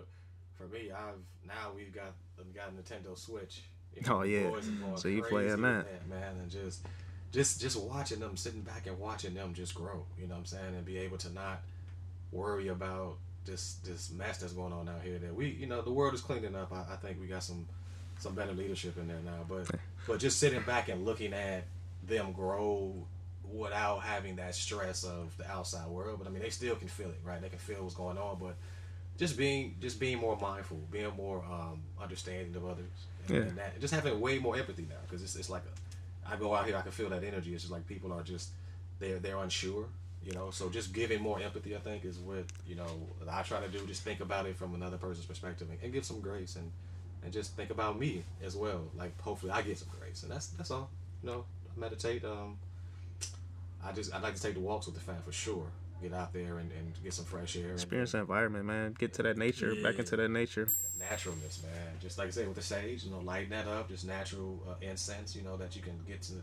for 0.67 0.73
me, 0.73 0.91
I've 0.91 1.15
now 1.47 1.71
we've 1.75 1.93
got 1.93 2.13
got 2.55 2.69
a 2.69 2.71
Nintendo 2.71 3.17
Switch. 3.17 3.61
You 3.95 4.01
Oh, 4.11 4.23
yeah. 4.23 4.49
boys 4.49 4.67
are 4.67 4.71
going 4.71 4.97
So 4.97 5.07
you 5.07 5.21
playing 5.23 5.49
with 5.49 5.61
that. 5.61 6.09
man, 6.09 6.35
and 6.41 6.49
just 6.49 6.85
just 7.31 7.61
just 7.61 7.79
watching 7.79 8.19
them, 8.19 8.37
sitting 8.37 8.61
back 8.61 8.87
and 8.87 8.99
watching 8.99 9.33
them 9.33 9.53
just 9.53 9.75
grow. 9.75 10.05
You 10.19 10.27
know 10.27 10.33
what 10.35 10.39
I'm 10.39 10.45
saying, 10.45 10.75
and 10.75 10.85
be 10.85 10.97
able 10.97 11.17
to 11.19 11.29
not 11.31 11.61
worry 12.31 12.67
about 12.69 13.17
this 13.45 13.75
this 13.83 14.11
mess 14.11 14.37
that's 14.39 14.53
going 14.53 14.73
on 14.73 14.87
out 14.89 15.01
here. 15.03 15.19
That 15.19 15.35
we, 15.35 15.49
you 15.49 15.67
know, 15.67 15.81
the 15.81 15.91
world 15.91 16.13
is 16.13 16.21
cleaning 16.21 16.55
up. 16.55 16.71
I, 16.71 16.93
I 16.93 16.95
think 16.97 17.19
we 17.19 17.27
got 17.27 17.43
some 17.43 17.67
some 18.19 18.35
better 18.35 18.53
leadership 18.53 18.97
in 18.97 19.07
there 19.07 19.19
now. 19.23 19.45
But 19.47 19.69
but 20.07 20.19
just 20.19 20.39
sitting 20.39 20.61
back 20.63 20.89
and 20.89 21.05
looking 21.05 21.33
at 21.33 21.65
them 22.07 22.31
grow 22.31 22.95
without 23.51 23.99
having 23.99 24.37
that 24.37 24.55
stress 24.55 25.03
of 25.03 25.35
the 25.37 25.49
outside 25.49 25.87
world. 25.87 26.19
But 26.19 26.27
I 26.27 26.31
mean, 26.31 26.41
they 26.41 26.49
still 26.49 26.75
can 26.75 26.87
feel 26.87 27.09
it, 27.09 27.19
right? 27.23 27.41
They 27.41 27.49
can 27.49 27.59
feel 27.59 27.83
what's 27.83 27.95
going 27.95 28.17
on, 28.17 28.37
but 28.39 28.55
just 29.17 29.37
being 29.37 29.75
just 29.79 29.99
being 29.99 30.17
more 30.17 30.37
mindful, 30.37 30.77
being 30.91 31.11
more 31.15 31.43
um, 31.45 31.81
understanding 32.01 32.55
of 32.55 32.65
others, 32.65 32.85
and, 33.27 33.35
Yeah. 33.37 33.41
and 33.43 33.57
that, 33.57 33.79
just 33.79 33.93
having 33.93 34.19
way 34.19 34.39
more 34.39 34.55
empathy 34.57 34.85
now 34.89 34.95
because 35.07 35.21
it's, 35.23 35.35
it's 35.35 35.49
like 35.49 35.63
a, 35.65 36.31
I 36.33 36.35
go 36.37 36.53
out 36.55 36.65
here, 36.65 36.75
I 36.77 36.81
can 36.81 36.91
feel 36.91 37.09
that 37.09 37.23
energy. 37.23 37.53
It's 37.53 37.63
just 37.63 37.71
like 37.71 37.85
people 37.87 38.11
are 38.13 38.23
just 38.23 38.49
they're 38.99 39.19
they're 39.19 39.37
unsure, 39.37 39.85
you 40.23 40.31
know. 40.33 40.49
So 40.51 40.69
just 40.69 40.93
giving 40.93 41.21
more 41.21 41.39
empathy, 41.41 41.75
I 41.75 41.79
think, 41.79 42.05
is 42.05 42.17
what 42.19 42.45
you 42.67 42.75
know 42.75 42.87
I 43.29 43.43
try 43.43 43.59
to 43.61 43.67
do. 43.69 43.85
Just 43.85 44.03
think 44.03 44.19
about 44.19 44.45
it 44.45 44.55
from 44.55 44.73
another 44.75 44.97
person's 44.97 45.25
perspective 45.27 45.67
and, 45.69 45.77
and 45.83 45.93
give 45.93 46.05
some 46.05 46.19
grace 46.21 46.55
and 46.55 46.71
and 47.23 47.31
just 47.31 47.55
think 47.55 47.69
about 47.69 47.97
me 47.99 48.23
as 48.43 48.55
well. 48.55 48.81
Like 48.97 49.19
hopefully 49.21 49.51
I 49.51 49.61
get 49.61 49.77
some 49.77 49.89
grace, 49.99 50.23
and 50.23 50.31
that's 50.31 50.47
that's 50.47 50.71
all. 50.71 50.89
You 51.21 51.29
know, 51.29 51.45
meditate. 51.77 52.25
Um, 52.25 52.57
I 53.85 53.91
just 53.91 54.13
I 54.13 54.19
like 54.19 54.35
to 54.35 54.41
take 54.41 54.53
the 54.55 54.59
walks 54.61 54.85
with 54.87 54.95
the 54.95 55.01
fam 55.01 55.21
for 55.25 55.31
sure. 55.31 55.67
Get 56.03 56.13
out 56.13 56.33
there 56.33 56.59
and, 56.59 56.71
and 56.71 56.93
get 57.03 57.13
some 57.13 57.25
fresh 57.25 57.55
air. 57.55 57.71
Experience 57.71 58.13
and, 58.13 58.19
the 58.19 58.23
environment, 58.23 58.65
man. 58.65 58.95
Get 58.97 59.13
to 59.13 59.23
that 59.23 59.37
nature, 59.37 59.73
back 59.81 59.97
into 59.99 60.15
that 60.15 60.29
nature. 60.29 60.67
naturalness, 60.99 61.61
man. 61.63 61.93
Just 62.01 62.17
like 62.17 62.27
I 62.27 62.31
said 62.31 62.47
with 62.47 62.57
the 62.57 62.61
sage, 62.61 63.03
you 63.03 63.11
know, 63.11 63.19
lighten 63.19 63.49
that 63.51 63.67
up. 63.67 63.89
Just 63.89 64.05
natural 64.05 64.59
uh, 64.69 64.73
incense, 64.81 65.35
you 65.35 65.41
know, 65.41 65.57
that 65.57 65.75
you 65.75 65.81
can 65.81 65.99
get 66.07 66.21
to, 66.23 66.33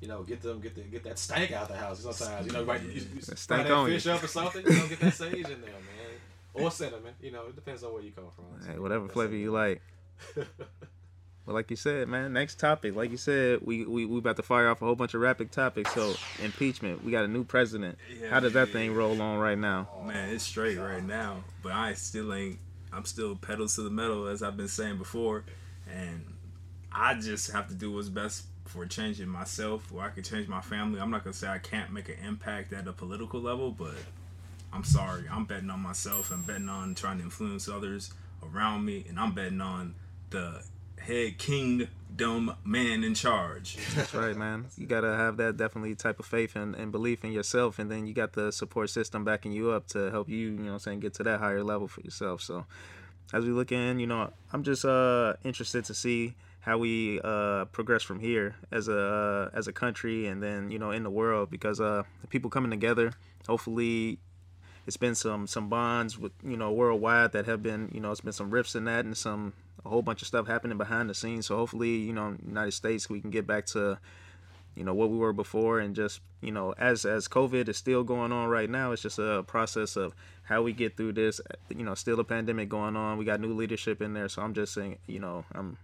you 0.00 0.08
know, 0.08 0.22
get 0.22 0.42
them, 0.42 0.60
get 0.60 0.74
the, 0.74 0.82
get 0.82 1.04
that 1.04 1.18
stank 1.18 1.52
out 1.52 1.68
the 1.68 1.76
house. 1.76 2.00
Sometimes, 2.00 2.46
you 2.46 2.52
know, 2.52 2.64
right, 2.64 2.82
you, 2.82 3.02
you 3.14 3.20
stank 3.20 3.68
that 3.68 3.72
on 3.72 3.88
you. 3.88 3.94
fish 3.94 4.06
up 4.06 4.22
or 4.22 4.26
something, 4.26 4.64
you 4.66 4.76
know, 4.76 4.88
get 4.88 5.00
that 5.00 5.14
sage 5.14 5.34
in 5.34 5.60
there, 5.60 5.70
man, 5.70 6.14
or 6.54 6.70
cinnamon. 6.70 7.14
You 7.22 7.32
know, 7.32 7.46
it 7.48 7.54
depends 7.54 7.82
on 7.84 7.92
where 7.92 8.02
you 8.02 8.12
come 8.12 8.26
from. 8.34 8.70
Hey, 8.70 8.78
whatever 8.78 9.08
flavor 9.08 9.36
you 9.36 9.52
like. 9.52 9.80
But 11.46 11.54
like 11.54 11.70
you 11.70 11.76
said, 11.76 12.08
man, 12.08 12.32
next 12.32 12.58
topic. 12.58 12.96
Like 12.96 13.10
you 13.10 13.18
said, 13.18 13.60
we, 13.62 13.84
we 13.84 14.06
we 14.06 14.18
about 14.18 14.36
to 14.36 14.42
fire 14.42 14.68
off 14.68 14.80
a 14.80 14.86
whole 14.86 14.94
bunch 14.94 15.12
of 15.14 15.20
rapid 15.20 15.52
topics. 15.52 15.92
So 15.92 16.14
impeachment. 16.42 17.04
We 17.04 17.12
got 17.12 17.24
a 17.24 17.28
new 17.28 17.44
president. 17.44 17.98
Yeah, 18.20 18.30
How 18.30 18.40
does 18.40 18.54
that 18.54 18.68
yeah, 18.68 18.72
thing 18.72 18.90
yeah. 18.92 18.96
roll 18.96 19.20
on 19.20 19.38
right 19.38 19.58
now? 19.58 19.88
Man, 20.04 20.30
it's 20.30 20.44
straight 20.44 20.78
right 20.78 21.04
now, 21.04 21.44
but 21.62 21.72
I 21.72 21.94
still 21.94 22.32
ain't. 22.32 22.58
I'm 22.92 23.04
still 23.04 23.36
pedals 23.36 23.74
to 23.74 23.82
the 23.82 23.90
metal, 23.90 24.26
as 24.28 24.42
I've 24.42 24.56
been 24.56 24.68
saying 24.68 24.98
before, 24.98 25.44
and 25.92 26.22
I 26.92 27.14
just 27.14 27.50
have 27.50 27.68
to 27.68 27.74
do 27.74 27.92
what's 27.92 28.08
best 28.08 28.44
for 28.66 28.86
changing 28.86 29.28
myself, 29.28 29.90
where 29.92 30.06
I 30.06 30.10
can 30.10 30.22
change 30.22 30.48
my 30.48 30.60
family. 30.60 31.00
I'm 31.00 31.10
not 31.10 31.24
gonna 31.24 31.34
say 31.34 31.48
I 31.48 31.58
can't 31.58 31.92
make 31.92 32.08
an 32.08 32.16
impact 32.24 32.72
at 32.72 32.86
a 32.86 32.92
political 32.92 33.40
level, 33.40 33.70
but 33.70 33.94
I'm 34.72 34.84
sorry, 34.84 35.24
I'm 35.30 35.44
betting 35.44 35.70
on 35.70 35.80
myself 35.80 36.30
and 36.30 36.46
betting 36.46 36.68
on 36.68 36.94
trying 36.94 37.18
to 37.18 37.24
influence 37.24 37.68
others 37.68 38.12
around 38.42 38.84
me, 38.84 39.04
and 39.08 39.18
I'm 39.18 39.32
betting 39.32 39.60
on 39.60 39.94
the 40.30 40.62
head 41.04 41.38
kingdom 41.38 42.54
man 42.64 43.04
in 43.04 43.14
charge. 43.14 43.76
That's 43.94 44.14
right, 44.14 44.36
man. 44.36 44.66
You 44.76 44.86
gotta 44.86 45.14
have 45.14 45.36
that 45.36 45.56
definitely 45.56 45.94
type 45.94 46.18
of 46.18 46.26
faith 46.26 46.56
and, 46.56 46.74
and 46.74 46.90
belief 46.90 47.24
in 47.24 47.32
yourself, 47.32 47.78
and 47.78 47.90
then 47.90 48.06
you 48.06 48.14
got 48.14 48.32
the 48.32 48.50
support 48.50 48.90
system 48.90 49.24
backing 49.24 49.52
you 49.52 49.70
up 49.70 49.86
to 49.88 50.10
help 50.10 50.28
you, 50.28 50.36
you 50.36 50.50
know, 50.50 50.64
what 50.64 50.72
I'm 50.72 50.78
saying, 50.80 51.00
get 51.00 51.14
to 51.14 51.22
that 51.24 51.40
higher 51.40 51.62
level 51.62 51.88
for 51.88 52.00
yourself. 52.00 52.40
So, 52.40 52.66
as 53.32 53.44
we 53.44 53.50
look 53.50 53.70
in, 53.70 53.98
you 53.98 54.06
know, 54.06 54.32
I'm 54.52 54.62
just 54.62 54.84
uh 54.84 55.34
interested 55.44 55.84
to 55.86 55.94
see 55.94 56.34
how 56.60 56.78
we 56.78 57.20
uh 57.22 57.66
progress 57.66 58.02
from 58.02 58.20
here 58.20 58.56
as 58.72 58.88
a 58.88 58.98
uh, 58.98 59.50
as 59.56 59.68
a 59.68 59.72
country, 59.72 60.26
and 60.26 60.42
then 60.42 60.70
you 60.70 60.78
know 60.78 60.90
in 60.90 61.02
the 61.02 61.10
world 61.10 61.50
because 61.50 61.80
uh 61.80 62.02
the 62.22 62.26
people 62.28 62.50
coming 62.50 62.70
together. 62.70 63.12
Hopefully, 63.46 64.18
it's 64.86 64.96
been 64.96 65.14
some 65.14 65.46
some 65.46 65.68
bonds 65.68 66.18
with 66.18 66.32
you 66.42 66.56
know 66.56 66.72
worldwide 66.72 67.32
that 67.32 67.44
have 67.44 67.62
been 67.62 67.90
you 67.92 68.00
know 68.00 68.10
it's 68.10 68.22
been 68.22 68.32
some 68.32 68.50
rifts 68.50 68.74
in 68.74 68.84
that 68.84 69.04
and 69.04 69.16
some 69.16 69.52
a 69.84 69.88
whole 69.88 70.02
bunch 70.02 70.22
of 70.22 70.28
stuff 70.28 70.46
happening 70.46 70.78
behind 70.78 71.10
the 71.10 71.14
scenes. 71.14 71.46
So 71.46 71.56
hopefully, 71.56 71.96
you 71.96 72.12
know, 72.12 72.36
United 72.46 72.72
States 72.72 73.08
we 73.08 73.20
can 73.20 73.30
get 73.30 73.46
back 73.46 73.66
to 73.66 73.98
you 74.74 74.84
know 74.84 74.94
what 74.94 75.10
we 75.10 75.16
were 75.16 75.32
before 75.32 75.78
and 75.78 75.94
just 75.94 76.20
you 76.40 76.50
know 76.50 76.74
as 76.78 77.04
as 77.04 77.28
covid 77.28 77.68
is 77.68 77.76
still 77.76 78.02
going 78.02 78.32
on 78.32 78.48
right 78.48 78.68
now 78.68 78.90
it's 78.90 79.02
just 79.02 79.20
a 79.20 79.44
process 79.46 79.94
of 79.94 80.14
how 80.44 80.62
we 80.62 80.72
get 80.72 80.96
through 80.96 81.12
this. 81.12 81.40
You 81.70 81.84
know 81.84 81.94
still 81.94 82.20
a 82.20 82.24
pandemic 82.24 82.68
going 82.68 82.96
on. 82.96 83.16
We 83.18 83.24
got 83.24 83.40
new 83.40 83.54
leadership 83.54 84.02
in 84.02 84.14
there. 84.14 84.28
So 84.28 84.42
i'm 84.42 84.54
just 84.54 84.74
saying 84.74 84.98
you 85.06 85.20
know 85.20 85.44
i'm 85.52 85.78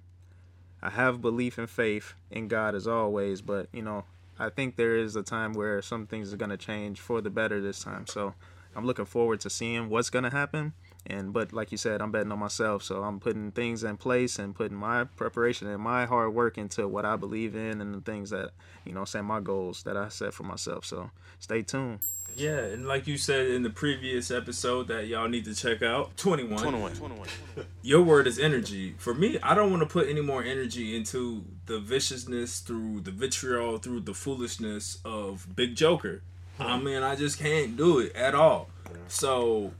i 0.82 0.90
have 0.90 1.20
belief 1.20 1.58
and 1.58 1.68
faith 1.68 2.14
in 2.30 2.48
god 2.48 2.74
as 2.74 2.86
always 2.86 3.40
but 3.42 3.68
you 3.72 3.82
know 3.82 4.04
i 4.38 4.48
think 4.48 4.76
there 4.76 4.96
is 4.96 5.16
a 5.16 5.22
time 5.22 5.52
where 5.52 5.82
some 5.82 6.06
things 6.06 6.32
are 6.32 6.36
going 6.36 6.50
to 6.50 6.56
change 6.56 7.00
for 7.00 7.20
the 7.20 7.30
better 7.30 7.60
this 7.60 7.82
time. 7.82 8.06
So 8.06 8.34
i'm 8.76 8.86
looking 8.86 9.04
forward 9.04 9.40
to 9.40 9.50
seeing 9.50 9.88
what's 9.88 10.10
going 10.10 10.24
to 10.24 10.30
happen 10.30 10.72
and 11.06 11.32
but 11.32 11.52
like 11.52 11.72
you 11.72 11.78
said 11.78 12.02
i'm 12.02 12.12
betting 12.12 12.30
on 12.30 12.38
myself 12.38 12.82
so 12.82 13.02
i'm 13.02 13.18
putting 13.18 13.50
things 13.52 13.84
in 13.84 13.96
place 13.96 14.38
and 14.38 14.54
putting 14.54 14.76
my 14.76 15.04
preparation 15.04 15.66
and 15.66 15.82
my 15.82 16.04
hard 16.04 16.34
work 16.34 16.58
into 16.58 16.86
what 16.86 17.04
i 17.06 17.16
believe 17.16 17.54
in 17.54 17.80
and 17.80 17.94
the 17.94 18.00
things 18.00 18.30
that 18.30 18.50
you 18.84 18.92
know 18.92 19.04
saying 19.04 19.24
my 19.24 19.40
goals 19.40 19.82
that 19.84 19.96
i 19.96 20.08
set 20.08 20.34
for 20.34 20.42
myself 20.42 20.84
so 20.84 21.10
stay 21.38 21.62
tuned 21.62 22.00
Yeah, 22.36 22.60
and 22.60 22.86
like 22.86 23.06
you 23.08 23.16
said 23.18 23.48
in 23.48 23.62
the 23.64 23.70
previous 23.70 24.30
episode 24.30 24.86
that 24.88 25.08
y'all 25.08 25.28
need 25.28 25.44
to 25.46 25.54
check 25.54 25.82
out, 25.82 26.16
21. 26.16 26.62
21. 26.62 26.92
21. 26.92 27.28
Your 27.82 28.02
word 28.02 28.28
is 28.28 28.38
energy. 28.38 28.94
For 28.98 29.12
me, 29.12 29.38
I 29.42 29.52
don't 29.56 29.70
want 29.70 29.82
to 29.82 29.88
put 29.88 30.08
any 30.08 30.20
more 30.22 30.42
energy 30.44 30.96
into 30.96 31.44
the 31.66 31.80
viciousness 31.80 32.60
through 32.60 33.00
the 33.00 33.10
vitriol, 33.10 33.78
through 33.78 34.02
the 34.02 34.14
foolishness 34.14 35.00
of 35.04 35.48
Big 35.56 35.74
Joker. 35.74 36.22
I 36.60 36.78
mean, 36.78 37.02
I 37.02 37.16
just 37.16 37.36
can't 37.38 37.76
do 37.76 37.98
it 37.98 38.14
at 38.14 38.34
all. 38.36 38.68
So, 39.08 39.72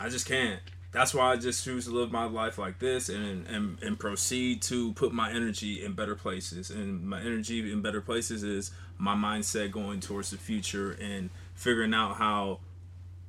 I 0.00 0.08
just 0.08 0.26
can't. 0.26 0.60
That's 0.92 1.14
why 1.14 1.32
I 1.32 1.36
just 1.36 1.64
choose 1.64 1.86
to 1.86 1.90
live 1.90 2.12
my 2.12 2.24
life 2.24 2.58
like 2.58 2.78
this 2.78 3.08
and, 3.08 3.46
and 3.46 3.82
and 3.82 3.98
proceed 3.98 4.60
to 4.62 4.92
put 4.92 5.12
my 5.12 5.30
energy 5.32 5.82
in 5.82 5.94
better 5.94 6.14
places. 6.14 6.70
And 6.70 7.08
my 7.08 7.20
energy 7.20 7.72
in 7.72 7.80
better 7.80 8.02
places 8.02 8.42
is 8.42 8.72
my 8.98 9.14
mindset 9.14 9.70
going 9.72 10.00
towards 10.00 10.30
the 10.30 10.36
future 10.36 10.92
and 11.00 11.30
figuring 11.54 11.94
out 11.94 12.16
how 12.16 12.60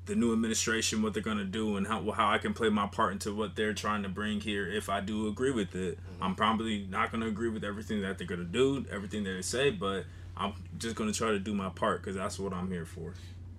the 0.05 0.15
new 0.15 0.33
administration 0.33 1.01
what 1.01 1.13
they're 1.13 1.23
gonna 1.23 1.45
do 1.45 1.77
and 1.77 1.87
how 1.87 2.11
how 2.11 2.29
I 2.29 2.37
can 2.37 2.53
play 2.53 2.67
my 2.69 2.87
part 2.87 3.13
into 3.13 3.33
what 3.33 3.55
they're 3.55 3.73
trying 3.73 4.03
to 4.03 4.09
bring 4.09 4.41
here. 4.41 4.67
If 4.69 4.89
I 4.89 4.99
do 4.99 5.27
agree 5.27 5.51
with 5.51 5.73
it, 5.75 5.97
mm-hmm. 5.97 6.23
I'm 6.23 6.35
probably 6.35 6.85
not 6.89 7.11
gonna 7.11 7.27
agree 7.27 7.49
with 7.49 7.63
everything 7.63 8.01
that 8.01 8.17
they're 8.17 8.27
gonna 8.27 8.43
do, 8.43 8.85
everything 8.91 9.23
that 9.23 9.31
they 9.31 9.41
say, 9.41 9.69
but 9.69 10.03
I'm 10.35 10.53
just 10.77 10.95
gonna 10.95 11.13
try 11.13 11.29
to 11.29 11.39
do 11.39 11.53
my 11.53 11.69
part 11.69 12.01
because 12.01 12.15
that's 12.15 12.37
what 12.37 12.51
I'm 12.51 12.69
here 12.69 12.85
for. 12.85 13.13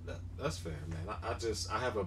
That, 0.05 0.19
that's 0.39 0.59
fair, 0.59 0.75
man. 0.89 1.17
I, 1.23 1.31
I 1.31 1.35
just 1.35 1.73
I 1.73 1.79
have 1.79 1.97
a 1.97 2.05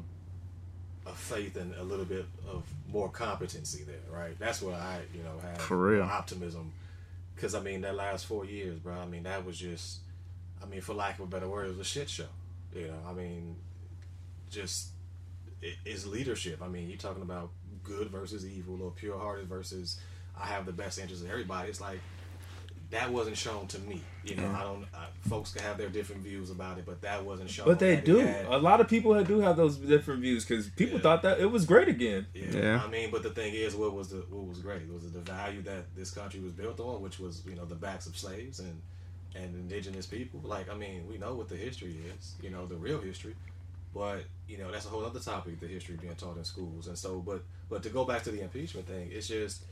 a 1.08 1.14
faith 1.14 1.56
and 1.56 1.74
a 1.76 1.84
little 1.84 2.06
bit 2.06 2.26
of 2.50 2.64
more 2.92 3.10
competency 3.10 3.84
there, 3.84 3.96
right? 4.12 4.38
That's 4.40 4.62
what 4.62 4.76
I 4.76 5.02
you 5.14 5.24
know 5.24 5.40
have 5.42 5.62
For 5.62 5.78
real. 5.78 6.04
optimism. 6.04 6.72
Because 7.36 7.54
I 7.56 7.60
mean 7.62 7.82
that 7.82 7.96
last 7.96 8.26
four 8.26 8.46
years, 8.46 8.80
bro. 8.80 8.96
I 8.96 9.06
mean 9.06 9.24
that 9.24 9.46
was 9.46 9.58
just, 9.58 10.00
I 10.62 10.66
mean 10.66 10.82
for 10.82 10.94
lack 10.94 11.20
of 11.20 11.26
a 11.26 11.28
better 11.28 11.48
word, 11.48 11.66
it 11.68 11.70
was 11.70 11.80
a 11.80 11.84
shit 11.84 12.10
show. 12.10 12.26
You 12.74 12.88
know, 12.88 13.00
I 13.08 13.14
mean, 13.14 13.56
just 14.50 14.90
it, 15.62 15.76
it's 15.86 16.06
leadership. 16.06 16.62
I 16.62 16.68
mean, 16.68 16.90
you're 16.90 16.98
talking 16.98 17.22
about 17.24 17.52
good 17.84 18.10
versus 18.10 18.46
evil 18.46 18.82
or 18.84 18.92
pure 18.92 19.18
hearted 19.18 19.48
versus 19.48 20.00
I 20.40 20.48
have 20.48 20.66
the 20.66 20.74
best 20.74 21.00
interest 21.00 21.24
of 21.24 21.30
everybody. 21.30 21.70
It's 21.70 21.82
like 21.82 22.00
that 22.92 23.12
wasn't 23.12 23.38
shown 23.38 23.68
to 23.68 23.80
me. 23.80 24.02
You 24.24 24.36
know, 24.36 24.44
Yeah. 24.44 24.60
I 24.60 24.64
don't. 24.64 24.86
I, 24.94 25.08
folks 25.28 25.52
can 25.54 25.62
have 25.64 25.78
their 25.78 25.90
different 25.90 26.22
views 26.22 26.50
about 26.52 26.78
it, 26.78 26.86
but 26.86 27.02
that 27.02 27.24
wasn't 27.26 27.50
shown. 27.50 27.66
But 27.66 27.80
they 27.80 27.98
do. 27.98 28.18
had- 28.20 28.46
A 28.46 28.58
lot 28.58 28.80
of 28.82 28.88
people 28.88 29.22
do 29.24 29.40
have 29.40 29.58
those 29.58 29.78
different 29.78 30.22
views 30.22 30.46
because 30.46 30.70
people 30.70 30.96
Yeah. 30.98 31.04
thought 31.04 31.22
that 31.24 31.40
it 31.40 31.52
was 31.52 31.66
great 31.66 31.88
again. 31.90 32.28
Yeah. 32.34 32.46
Yeah. 32.52 32.84
I 32.84 32.88
mean, 32.90 33.12
but 33.12 33.24
the 33.24 33.30
thing 33.30 33.54
is, 33.54 33.76
what 33.76 33.94
was 33.94 34.10
the 34.10 34.18
what 34.30 34.46
was 34.48 34.60
great 34.60 34.88
was 34.92 35.04
it 35.06 35.14
the 35.14 35.20
value 35.20 35.62
that 35.64 35.94
this 35.96 36.12
country 36.12 36.40
was 36.40 36.54
built 36.54 36.80
on, 36.80 37.02
which 37.02 37.20
was 37.20 37.44
you 37.46 37.56
know 37.56 37.66
the 37.66 37.76
backs 37.76 38.06
of 38.08 38.18
slaves 38.18 38.60
and 38.60 38.82
and 39.36 39.54
indigenous 39.56 40.06
people. 40.06 40.40
Like, 40.44 40.70
I 40.70 40.76
mean, 40.76 41.08
we 41.08 41.18
know 41.18 41.36
what 41.36 41.48
the 41.50 41.58
history 41.58 41.96
is, 42.18 42.36
you 42.42 42.50
know, 42.50 42.66
the 42.66 42.76
real 42.76 43.00
history. 43.02 43.36
But 43.94 44.24
you 44.48 44.58
know, 44.58 44.72
that's 44.72 44.86
a 44.86 44.90
whole 44.90 45.06
other 45.06 45.20
topic, 45.20 45.60
the 45.60 45.68
history 45.68 45.96
being 45.96 46.16
taught 46.16 46.38
in 46.38 46.44
schools. 46.44 46.88
And 46.88 46.98
so, 46.98 47.20
but 47.20 47.44
but 47.70 47.84
to 47.84 47.90
go 47.90 48.06
back 48.06 48.24
to 48.24 48.32
the 48.32 48.42
impeachment 48.42 48.88
thing, 48.88 49.10
it's 49.12 49.28
just 49.28 49.64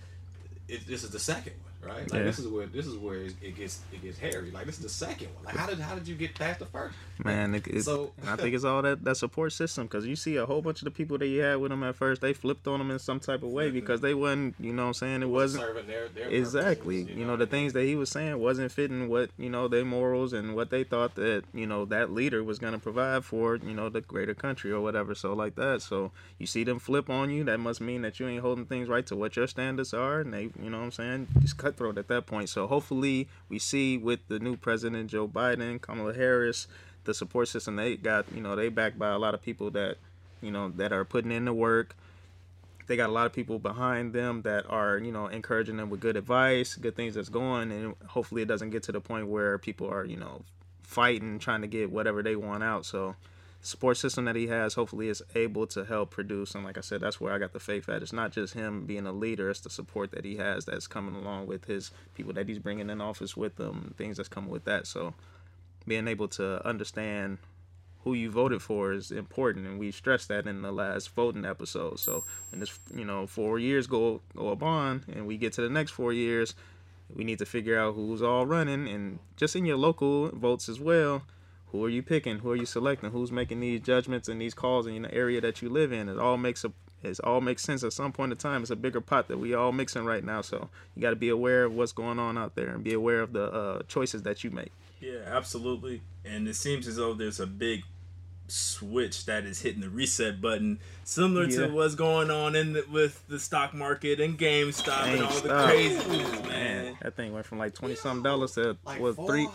it, 0.68 0.86
this 0.88 1.04
is 1.04 1.12
the 1.12 1.20
second 1.20 1.54
one, 1.64 1.74
right? 1.86 2.10
Like 2.12 2.20
Yeah. 2.20 2.24
this 2.24 2.40
is 2.40 2.48
where 2.48 2.66
this 2.66 2.86
is 2.86 2.98
where 2.98 3.16
it, 3.18 3.56
gets 3.56 3.82
it 3.94 4.02
gets 4.02 4.18
hairy. 4.18 4.52
Like 4.52 4.66
this 4.66 4.78
is 4.78 4.84
the 4.84 4.90
second 4.90 5.28
one. 5.36 5.46
Like 5.46 5.56
how 5.56 5.68
did 5.68 5.80
how 5.80 5.96
did 5.96 6.08
you 6.08 6.16
get 6.16 6.36
past 6.36 6.60
the 6.60 6.66
first? 6.66 6.96
man 7.24 7.56
it, 7.56 7.66
it, 7.68 7.84
So- 7.84 8.12
i 8.28 8.36
think 8.36 8.54
it's 8.54 8.66
all 8.66 8.82
that 8.82 9.04
that 9.06 9.16
support 9.16 9.54
system 9.54 9.86
because 9.86 10.06
you 10.06 10.18
see 10.18 10.36
a 10.36 10.46
whole 10.46 10.62
bunch 10.62 10.82
of 10.82 10.86
the 10.86 10.92
people 10.92 11.18
that 11.18 11.28
you 11.28 11.42
had 11.42 11.56
with 11.56 11.72
them 11.72 11.82
at 11.84 11.96
first 11.96 12.20
they 12.22 12.34
flipped 12.34 12.68
on 12.68 12.80
them 12.80 12.92
in 12.92 13.00
some 13.00 13.22
type 13.22 13.42
of 13.42 13.52
way 13.52 13.68
mm-hmm. 13.68 13.76
because 13.76 14.02
they 14.02 14.14
wasn't 14.14 14.54
you 14.60 14.74
know 14.74 14.82
what 14.84 14.88
i'm 14.90 14.94
saying 14.96 15.22
it 15.22 15.30
wasn't 15.30 15.64
serving 15.64 15.88
their, 15.88 16.10
their 16.10 16.28
Exactly. 16.28 17.04
purposes, 17.04 17.18
You 17.18 17.26
know, 17.26 17.38
the 17.38 17.48
things 17.48 17.74
that 17.74 17.84
he 17.84 17.96
was 17.96 18.10
saying 18.10 18.38
wasn't 18.40 18.72
fitting 18.72 19.08
what, 19.10 19.30
you 19.38 19.50
know, 19.50 19.68
their 19.68 19.86
morals 19.86 20.34
and 20.34 20.56
what 20.56 20.70
they 20.70 20.84
thought 20.84 21.16
that, 21.16 21.44
you 21.54 21.66
know, 21.66 21.86
that 21.86 22.12
leader 22.12 22.44
was 22.44 22.60
going 22.60 22.74
to 22.74 22.80
provide 22.80 23.24
for, 23.24 23.56
you 23.56 23.74
know, 23.74 23.90
the 23.90 24.02
greater 24.02 24.34
country 24.34 24.72
or 24.72 24.82
whatever. 24.82 25.16
So, 25.16 25.34
like 25.34 25.56
that. 25.56 25.82
So, 25.82 26.12
you 26.38 26.48
see 26.48 26.64
them 26.64 26.80
flip 26.80 27.10
on 27.10 27.30
you. 27.30 27.44
That 27.44 27.60
must 27.60 27.80
mean 27.82 28.02
that 28.02 28.20
you 28.20 28.28
ain't 28.28 28.42
holding 28.42 28.66
things 28.66 28.90
right 28.90 29.06
to 29.08 29.16
what 29.16 29.36
your 29.36 29.48
standards 29.48 29.94
are. 29.94 30.20
And 30.22 30.34
they, 30.34 30.44
you 30.62 30.70
know 30.70 30.80
what 30.80 30.86
I'm 30.86 30.92
saying? 30.92 31.28
Just 31.40 31.58
cutthroat 31.76 31.98
at 31.98 32.08
that 32.08 32.26
point. 32.26 32.50
So, 32.50 32.68
hopefully, 32.68 33.28
we 33.50 33.60
see 33.60 33.98
with 33.98 34.28
the 34.28 34.40
new 34.40 34.56
president, 34.56 35.10
Joe 35.10 35.28
Biden, 35.28 35.82
Kamala 35.82 36.14
Harris, 36.14 36.68
the 37.04 37.14
support 37.14 37.48
system 37.48 37.76
they 37.76 37.96
got, 37.98 38.26
you 38.34 38.42
know, 38.42 38.56
they 38.56 38.70
backed 38.70 38.98
by 38.98 39.10
a 39.10 39.18
lot 39.18 39.34
of 39.34 39.42
people 39.42 39.70
that, 39.72 39.98
you 40.42 40.52
know, 40.52 40.70
that 40.70 40.92
are 40.92 41.06
putting 41.06 41.32
in 41.32 41.46
the 41.46 41.54
work 41.54 41.96
they 42.88 42.96
got 42.96 43.10
a 43.10 43.12
lot 43.12 43.26
of 43.26 43.34
people 43.34 43.58
behind 43.60 44.14
them 44.14 44.42
that 44.44 44.64
are 44.70 44.98
you 44.98 45.12
know 45.12 45.28
encouraging 45.28 45.78
them 45.78 45.90
with 45.90 46.00
good 46.00 46.16
advice 46.16 46.76
good 46.76 46.96
things 46.96 47.16
that's 47.16 47.30
going 47.30 47.72
and 47.72 47.96
hopefully 48.08 48.42
it 48.42 48.48
doesn't 48.48 48.70
get 48.70 48.84
to 48.84 48.92
the 48.92 49.02
point 49.02 49.28
where 49.28 49.58
people 49.58 49.90
are 49.90 50.06
you 50.06 50.18
know 50.18 50.42
fighting 50.84 51.40
trying 51.40 51.62
to 51.62 51.68
get 51.68 51.92
whatever 51.92 52.22
they 52.22 52.36
want 52.36 52.64
out 52.64 52.86
so 52.86 53.16
support 53.66 53.98
system 53.98 54.26
that 54.26 54.36
he 54.36 54.48
has 54.48 54.76
hopefully 54.76 55.10
is 55.10 55.24
able 55.34 55.66
to 55.68 55.86
help 55.86 56.12
produce. 56.12 56.56
And 56.56 56.64
like 56.64 56.78
i 56.78 56.82
said 56.82 57.02
that's 57.02 57.20
where 57.20 57.34
i 57.34 57.38
got 57.38 57.54
the 57.54 57.60
faith 57.60 57.90
at. 57.90 58.02
It's 58.02 58.14
not 58.14 58.32
just 58.32 58.54
him 58.54 58.86
being 58.86 59.06
a 59.06 59.12
leader 59.12 59.50
it's 59.50 59.62
the 59.62 59.70
support 59.70 60.12
that 60.12 60.26
he 60.26 60.36
has 60.38 60.66
that's 60.66 60.88
coming 60.88 61.16
along 61.16 61.48
with 61.48 61.66
his 61.66 61.92
people 62.14 62.34
that 62.34 62.48
he's 62.48 62.60
bringing 62.60 62.90
in 62.90 63.02
office 63.02 63.36
with 63.36 63.56
them 63.56 63.94
things 63.98 64.18
that's 64.18 64.30
coming 64.30 64.52
with 64.52 64.66
that. 64.66 64.88
So 64.88 65.14
being 65.88 66.08
able 66.08 66.28
to 66.30 66.66
understand 66.66 67.38
who 68.06 68.14
you 68.14 68.30
voted 68.30 68.62
for 68.62 68.94
is 68.94 69.12
important, 69.12 69.66
and 69.66 69.80
we 69.80 69.92
stressed 69.92 70.28
that 70.28 70.46
in 70.46 70.62
the 70.62 70.72
last 70.72 71.14
voting 71.16 71.44
episode. 71.44 72.00
So 72.00 72.24
when 72.52 72.60
this, 72.60 72.80
you 72.94 73.04
know, 73.04 73.26
four 73.26 73.58
years 73.58 73.88
go 73.88 74.22
go 74.36 74.50
up 74.52 74.62
on, 74.62 75.04
and 75.12 75.26
we 75.26 75.38
get 75.38 75.54
to 75.54 75.62
the 75.62 75.70
next 75.70 75.92
four 75.92 76.14
years, 76.14 76.54
we 77.14 77.24
need 77.24 77.40
to 77.40 77.48
figure 77.48 77.80
out 77.80 77.96
who's 77.96 78.22
all 78.22 78.46
running, 78.46 78.88
and 78.88 79.20
just 79.36 79.56
in 79.56 79.66
your 79.66 79.78
local 79.78 80.30
votes 80.30 80.70
as 80.70 80.80
well, 80.80 81.24
who 81.78 81.86
are 81.86 81.90
you 81.90 82.04
picking? 82.04 82.40
Who 82.40 82.52
are 82.52 82.56
you 82.56 82.66
selecting? 82.66 83.12
Who's 83.12 83.32
making 83.32 83.60
these 83.60 83.82
judgments 83.82 84.28
and 84.28 84.42
these 84.42 84.54
calls 84.54 84.88
in 84.88 85.04
the 85.04 85.14
area 85.14 85.42
that 85.42 85.62
you 85.62 85.70
live 85.70 85.92
in? 85.92 86.10
It 86.10 86.18
all 86.20 86.38
makes 86.38 86.64
a 86.64 86.72
it 87.04 87.20
all 87.24 87.40
makes 87.42 87.62
sense 87.62 87.84
at 87.84 87.94
some 87.94 88.12
point 88.12 88.32
in 88.32 88.38
time. 88.38 88.62
It's 88.64 88.72
a 88.72 88.76
bigger 88.76 89.00
pot 89.02 89.28
that 89.28 89.38
we 89.38 89.54
all 89.54 89.72
mixing 89.72 90.06
right 90.06 90.24
now. 90.24 90.42
So 90.42 90.70
you 90.96 91.02
got 91.04 91.12
to 91.12 91.16
be 91.16 91.30
aware 91.30 91.64
of 91.66 91.74
what's 91.74 91.92
going 91.92 92.18
on 92.18 92.36
out 92.38 92.56
there 92.56 92.70
and 92.70 92.84
be 92.84 92.94
aware 92.94 93.22
of 93.22 93.32
the 93.34 93.44
uh, 93.52 93.82
choices 93.88 94.24
that 94.24 94.44
you 94.44 94.50
make. 94.50 94.72
Yeah, 95.00 95.20
absolutely. 95.28 96.02
And 96.24 96.48
it 96.48 96.56
seems 96.56 96.88
as 96.88 96.96
though 96.96 97.14
there's 97.14 97.40
a 97.40 97.46
big 97.46 97.84
switch 98.48 99.26
that 99.26 99.44
is 99.46 99.62
hitting 99.62 99.82
the 99.82 99.90
reset 99.90 100.42
button, 100.42 100.80
similar 101.04 101.46
Yeah. 101.48 101.68
to 101.68 101.74
what's 101.74 101.96
going 101.96 102.30
on 102.32 102.56
in 102.56 102.74
the, 102.74 102.86
with 102.92 103.28
the 103.28 103.40
stock 103.40 103.74
market 103.74 104.20
and 104.20 104.38
GameStop, 104.38 105.04
and 105.08 105.22
all 105.24 105.40
the 105.42 105.50
GameStop. 105.50 105.66
craziness, 105.66 106.44
man. 106.48 106.75
That 107.02 107.16
thing 107.16 107.34
went 107.34 107.46
from 107.46 107.58
like 107.60 107.74
twenty 107.74 107.96
something 107.96 108.24
dollars 108.24 108.54
to 108.54 108.78
Like 108.86 109.00
what 109.00 109.16
three? 109.16 109.48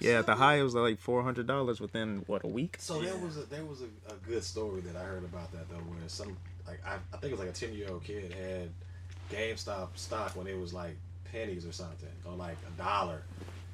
Yeah, 0.00 0.20
at 0.20 0.26
the 0.26 0.34
high 0.34 0.56
it 0.56 0.62
was 0.62 0.74
like 0.74 0.98
four 0.98 1.22
hundred 1.22 1.46
dollars 1.46 1.80
within 1.80 2.24
what 2.26 2.44
a 2.44 2.48
week. 2.48 2.76
So 2.78 3.00
there 3.00 3.16
was 3.16 3.36
a 3.36 3.42
there 3.42 3.64
was 3.64 3.82
a, 3.82 4.12
a 4.12 4.16
good 4.26 4.44
story 4.44 4.80
that 4.82 4.96
I 4.96 5.04
heard 5.04 5.24
about 5.24 5.52
that 5.52 5.68
though, 5.68 5.76
where 5.76 6.08
some 6.08 6.36
like 6.66 6.80
I, 6.86 6.94
I 6.94 7.16
think 7.18 7.32
it 7.32 7.38
was 7.38 7.40
like 7.40 7.48
a 7.48 7.52
ten 7.52 7.72
year 7.72 7.88
old 7.90 8.04
kid 8.04 8.32
had 8.32 8.70
GameStop 9.30 9.88
stock 9.94 10.36
when 10.36 10.46
it 10.46 10.58
was 10.58 10.74
like 10.74 10.96
pennies 11.30 11.64
or 11.64 11.72
something, 11.72 12.08
or 12.24 12.34
like 12.34 12.56
a 12.66 12.82
dollar, 12.82 13.22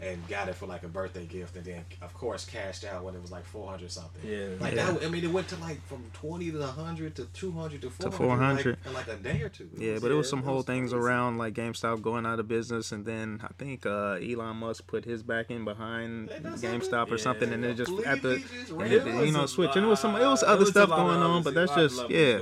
and 0.01 0.27
got 0.29 0.49
it 0.49 0.55
for 0.55 0.67
like 0.67 0.83
a 0.83 0.89
birthday 0.89 1.25
gift, 1.27 1.57
and 1.57 1.65
then 1.65 1.85
of 2.03 2.13
course 2.15 2.45
cashed 2.45 2.85
out 2.85 3.03
when 3.05 3.15
it 3.15 3.23
was 3.23 3.31
like 3.31 3.45
four 3.45 3.69
hundred 3.71 3.91
something. 3.91 4.23
Yeah. 4.31 4.49
Like 4.61 4.75
Yeah. 4.75 4.91
that, 4.93 5.05
I 5.05 5.09
mean, 5.09 5.25
it 5.25 5.31
went 5.33 5.49
to 5.49 5.57
like 5.57 5.81
from 5.87 6.05
twenty 6.13 6.51
to 6.51 6.67
hundred 6.67 7.15
to 7.17 7.25
two 7.27 7.53
hundred 7.53 7.83
to 7.83 7.91
four 7.91 8.11
400. 8.11 8.67
like, 8.67 8.87
in 8.87 8.93
like 8.93 9.09
a 9.09 9.17
day 9.17 9.43
or 9.43 9.49
two. 9.49 9.69
Yeah, 9.77 9.99
but 10.01 10.11
it 10.11 10.15
was 10.15 10.27
yeah, 10.27 10.31
some 10.31 10.39
it 10.41 10.45
whole 10.45 10.57
was 10.57 10.65
things 10.67 10.93
crazy. 10.93 11.03
around 11.05 11.39
like 11.39 11.55
GameStop 11.55 12.03
going 12.03 12.27
out 12.27 12.39
of 12.41 12.47
business, 12.49 12.93
and 12.93 13.05
then 13.07 13.41
I 13.43 13.53
think 13.59 13.87
uh, 13.87 14.19
Elon 14.23 14.57
Musk 14.59 14.87
put 14.87 15.05
his 15.05 15.23
back 15.23 15.51
in 15.51 15.65
behind 15.65 16.29
They 16.29 16.39
done 16.41 16.59
GameStop 16.59 17.09
or 17.11 17.17
Yeah. 17.17 17.23
something, 17.23 17.53
and 17.53 17.65
it 17.65 17.75
just 17.77 17.93
at 18.05 18.21
the 18.23 18.37
just 18.39 18.71
and 18.73 18.83
it, 18.93 19.27
you 19.27 19.33
know 19.33 19.47
switch, 19.47 19.77
and 19.77 19.85
it 19.85 19.89
was 19.89 20.01
some 20.01 20.15
it 20.17 20.21
was 20.27 20.43
lot- 20.43 20.51
other 20.51 20.61
was 20.61 20.71
stuff 20.71 20.89
going 20.91 21.21
on, 21.23 21.43
but 21.43 21.55
that's 21.55 21.71
lot 21.71 21.79
of 21.81 21.91
just 21.91 21.97
levels 22.11 22.13
yeah. 22.13 22.39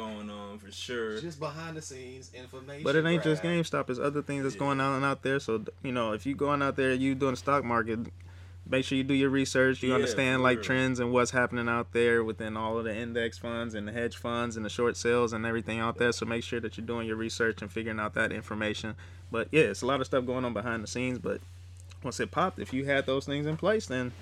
Going 0.64 0.66
on 0.66 0.70
for 0.70 0.76
sure. 0.76 1.20
just 1.20 1.40
behind 1.40 1.76
the 1.76 1.82
scenes 1.82 2.30
information. 2.34 2.84
But 2.84 2.96
it 2.96 3.04
ain't 3.04 3.22
just 3.22 3.42
grab. 3.42 3.54
GameStop; 3.54 3.90
it's 3.90 3.98
other 3.98 4.22
things 4.22 4.42
that's 4.44 4.54
Yeah. 4.54 4.60
going 4.60 4.80
on 4.80 5.04
out 5.04 5.22
there. 5.22 5.38
So 5.40 5.64
you 5.82 5.92
know, 5.92 6.12
if 6.12 6.26
you 6.26 6.34
going 6.34 6.62
out 6.62 6.76
there, 6.76 6.92
you 6.92 7.14
doing 7.14 7.32
the 7.32 7.36
stock 7.36 7.64
market, 7.64 8.00
make 8.68 8.84
sure 8.84 8.96
you 8.96 9.04
do 9.04 9.14
your 9.14 9.30
research. 9.30 9.82
You 9.82 9.90
Yeah, 9.90 9.96
understand 9.96 10.42
like 10.42 10.58
real. 10.58 10.64
trends 10.64 11.00
and 11.00 11.12
what's 11.12 11.30
happening 11.32 11.68
out 11.68 11.92
there 11.92 12.24
within 12.24 12.56
all 12.56 12.78
of 12.78 12.84
the 12.84 12.96
index 12.96 13.38
funds 13.38 13.74
and 13.74 13.86
the 13.86 13.92
hedge 13.92 14.16
funds 14.16 14.56
and 14.56 14.64
the 14.64 14.70
short 14.70 14.96
sales 14.96 15.32
and 15.32 15.44
everything 15.44 15.80
out 15.80 15.98
there. 15.98 16.12
So 16.12 16.24
make 16.26 16.42
sure 16.44 16.60
that 16.60 16.76
you're 16.78 16.86
doing 16.86 17.06
your 17.06 17.16
research 17.16 17.60
and 17.62 17.70
figuring 17.70 18.00
out 18.00 18.14
that 18.14 18.32
information. 18.32 18.94
But 19.30 19.48
yeah, 19.52 19.62
it's 19.62 19.82
a 19.82 19.86
lot 19.86 20.00
of 20.00 20.06
stuff 20.06 20.24
going 20.26 20.44
on 20.44 20.52
behind 20.54 20.82
the 20.82 20.86
scenes. 20.88 21.18
But 21.18 21.40
once 22.02 22.20
it 22.20 22.30
popped, 22.30 22.58
if 22.58 22.72
you 22.72 22.84
had 22.84 23.06
those 23.06 23.24
things 23.26 23.46
in 23.46 23.56
place, 23.56 23.86
then 23.86 24.12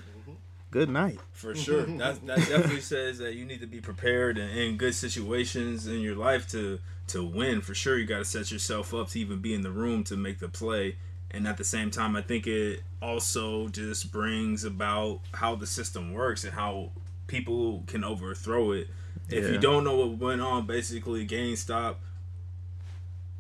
good 0.73 0.89
night. 0.91 1.21
For 1.31 1.55
sure. 1.55 1.87
That 1.99 2.27
that 2.27 2.39
definitely 2.39 2.81
says 2.81 3.19
that 3.19 3.35
you 3.35 3.45
need 3.45 3.61
to 3.61 3.67
be 3.67 3.81
prepared 3.81 4.39
and 4.39 4.51
in 4.59 4.77
good 4.77 4.95
situations 4.95 5.87
in 5.87 6.01
your 6.01 6.17
life 6.17 6.49
to 6.49 6.81
to 7.09 7.25
win. 7.25 7.61
For 7.61 7.75
sure, 7.75 7.97
you 7.97 8.07
got 8.07 8.19
to 8.19 8.25
set 8.25 8.51
yourself 8.51 8.93
up 8.93 9.11
to 9.11 9.21
even 9.21 9.41
be 9.41 9.55
in 9.55 9.61
the 9.61 9.71
room 9.71 10.03
to 10.05 10.17
make 10.17 10.41
the 10.41 10.49
play. 10.49 10.97
And 11.31 11.47
at 11.47 11.57
the 11.57 11.65
same 11.65 11.91
time, 11.91 12.17
I 12.17 12.23
think 12.23 12.47
it 12.47 12.83
also 13.01 13.69
just 13.69 14.11
brings 14.13 14.65
about 14.65 15.21
how 15.33 15.55
the 15.55 15.67
system 15.67 16.13
works 16.13 16.45
and 16.45 16.53
how 16.53 16.91
people 17.27 17.85
can 17.87 18.05
overthrow 18.05 18.73
it. 18.73 18.89
If 19.29 19.51
you 19.51 19.59
don't 19.59 19.85
know 19.85 19.97
what 19.97 20.19
went 20.19 20.43
on, 20.43 20.67
basically 20.67 21.27
GameStop 21.27 21.97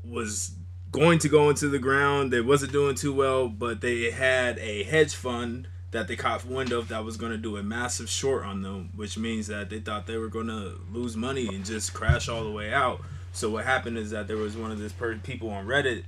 was 0.08 0.52
going 0.90 1.18
to 1.18 1.28
go 1.28 1.50
into 1.50 1.68
the 1.68 1.78
ground. 1.78 2.32
They 2.32 2.40
wasn't 2.40 2.72
doing 2.72 2.94
too 2.94 3.12
well, 3.12 3.48
but 3.48 3.82
they 3.82 4.10
had 4.10 4.58
a 4.58 4.84
hedge 4.84 5.14
fund 5.14 5.68
that 5.92 6.08
they 6.08 6.16
caught 6.16 6.44
wind 6.44 6.72
of 6.72 6.88
that 6.88 7.04
was 7.04 7.16
going 7.16 7.32
to 7.32 7.38
do 7.38 7.56
a 7.56 7.62
massive 7.62 8.08
short 8.08 8.44
on 8.44 8.62
them, 8.62 8.90
which 8.96 9.16
means 9.16 9.46
that 9.46 9.70
they 9.70 9.78
thought 9.78 10.06
they 10.06 10.16
were 10.16 10.28
going 10.28 10.48
to 10.48 10.80
lose 10.90 11.16
money 11.16 11.46
and 11.48 11.64
just 11.64 11.92
crash 11.94 12.28
all 12.28 12.44
the 12.44 12.50
way 12.50 12.72
out. 12.72 13.00
So 13.32 13.50
what 13.50 13.64
happened 13.64 13.98
is 13.98 14.10
that 14.10 14.26
there 14.26 14.36
was 14.36 14.56
one 14.56 14.70
of 14.70 14.78
these 14.78 14.92
per- 14.92 15.16
people 15.16 15.50
on 15.50 15.66
Reddit 15.66 16.04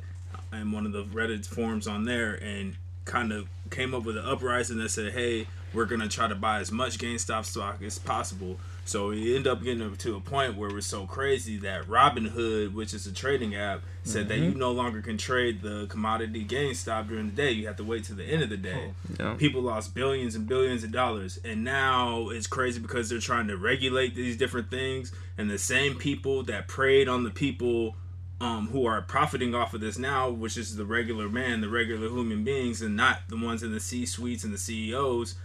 and 0.52 0.72
one 0.72 0.86
of 0.86 0.92
the 0.92 1.04
Reddit 1.04 1.46
forums 1.46 1.86
on 1.86 2.04
there 2.04 2.34
and 2.34 2.76
kind 3.04 3.32
of 3.32 3.48
came 3.70 3.94
up 3.94 4.04
with 4.04 4.16
an 4.16 4.24
uprising 4.24 4.78
that 4.78 4.90
said, 4.90 5.12
"Hey, 5.12 5.46
we're 5.72 5.86
gonna 5.86 6.08
try 6.08 6.28
to 6.28 6.34
buy 6.34 6.60
as 6.60 6.70
much 6.70 6.98
GameStop 6.98 7.44
stock 7.44 7.82
as 7.82 7.98
possible." 7.98 8.58
So 8.86 9.08
we 9.08 9.34
end 9.34 9.46
up 9.46 9.62
getting 9.62 9.96
to 9.96 10.16
a 10.16 10.20
point 10.20 10.56
where 10.56 10.68
we're 10.68 10.82
so 10.82 11.06
crazy 11.06 11.56
that 11.58 11.84
Robinhood, 11.84 12.74
which 12.74 12.92
is 12.92 13.06
a 13.06 13.12
trading 13.12 13.54
app, 13.54 13.80
said 14.02 14.28
that 14.28 14.34
mm-hmm. 14.34 14.52
you 14.52 14.54
no 14.56 14.72
longer 14.72 15.00
can 15.00 15.16
trade 15.16 15.62
the 15.62 15.86
commodity 15.88 16.44
GameStop 16.44 17.08
during 17.08 17.30
the 17.30 17.34
day. 17.34 17.50
You 17.50 17.66
have 17.66 17.76
to 17.76 17.84
wait 17.84 18.04
till 18.04 18.16
the 18.16 18.24
end 18.24 18.42
of 18.42 18.50
the 18.50 18.58
day. 18.58 18.92
Yeah. 19.18 19.34
People 19.38 19.62
lost 19.62 19.94
billions 19.94 20.34
and 20.34 20.46
billions 20.46 20.84
of 20.84 20.92
dollars, 20.92 21.38
and 21.42 21.64
now 21.64 22.28
it's 22.28 22.46
crazy 22.46 22.78
because 22.78 23.08
they're 23.08 23.20
trying 23.20 23.48
to 23.48 23.56
regulate 23.56 24.14
these 24.14 24.36
different 24.36 24.70
things, 24.70 25.12
and 25.38 25.50
the 25.50 25.58
same 25.58 25.94
people 25.94 26.42
that 26.42 26.68
preyed 26.68 27.08
on 27.08 27.24
the 27.24 27.30
people 27.30 27.96
um, 28.40 28.68
who 28.68 28.86
are 28.86 29.00
profiting 29.02 29.54
off 29.54 29.74
of 29.74 29.80
this 29.80 29.98
now, 29.98 30.28
which 30.30 30.56
is 30.56 30.76
the 30.76 30.84
regular 30.84 31.28
man, 31.28 31.60
the 31.60 31.68
regular 31.68 32.08
human 32.08 32.44
beings, 32.44 32.82
and 32.82 32.96
not 32.96 33.20
the 33.28 33.36
ones 33.36 33.62
in 33.62 33.72
the 33.72 33.80
C 33.80 34.06
suites 34.06 34.44
and 34.44 34.52
the 34.52 34.58
CEOs. 34.58 35.36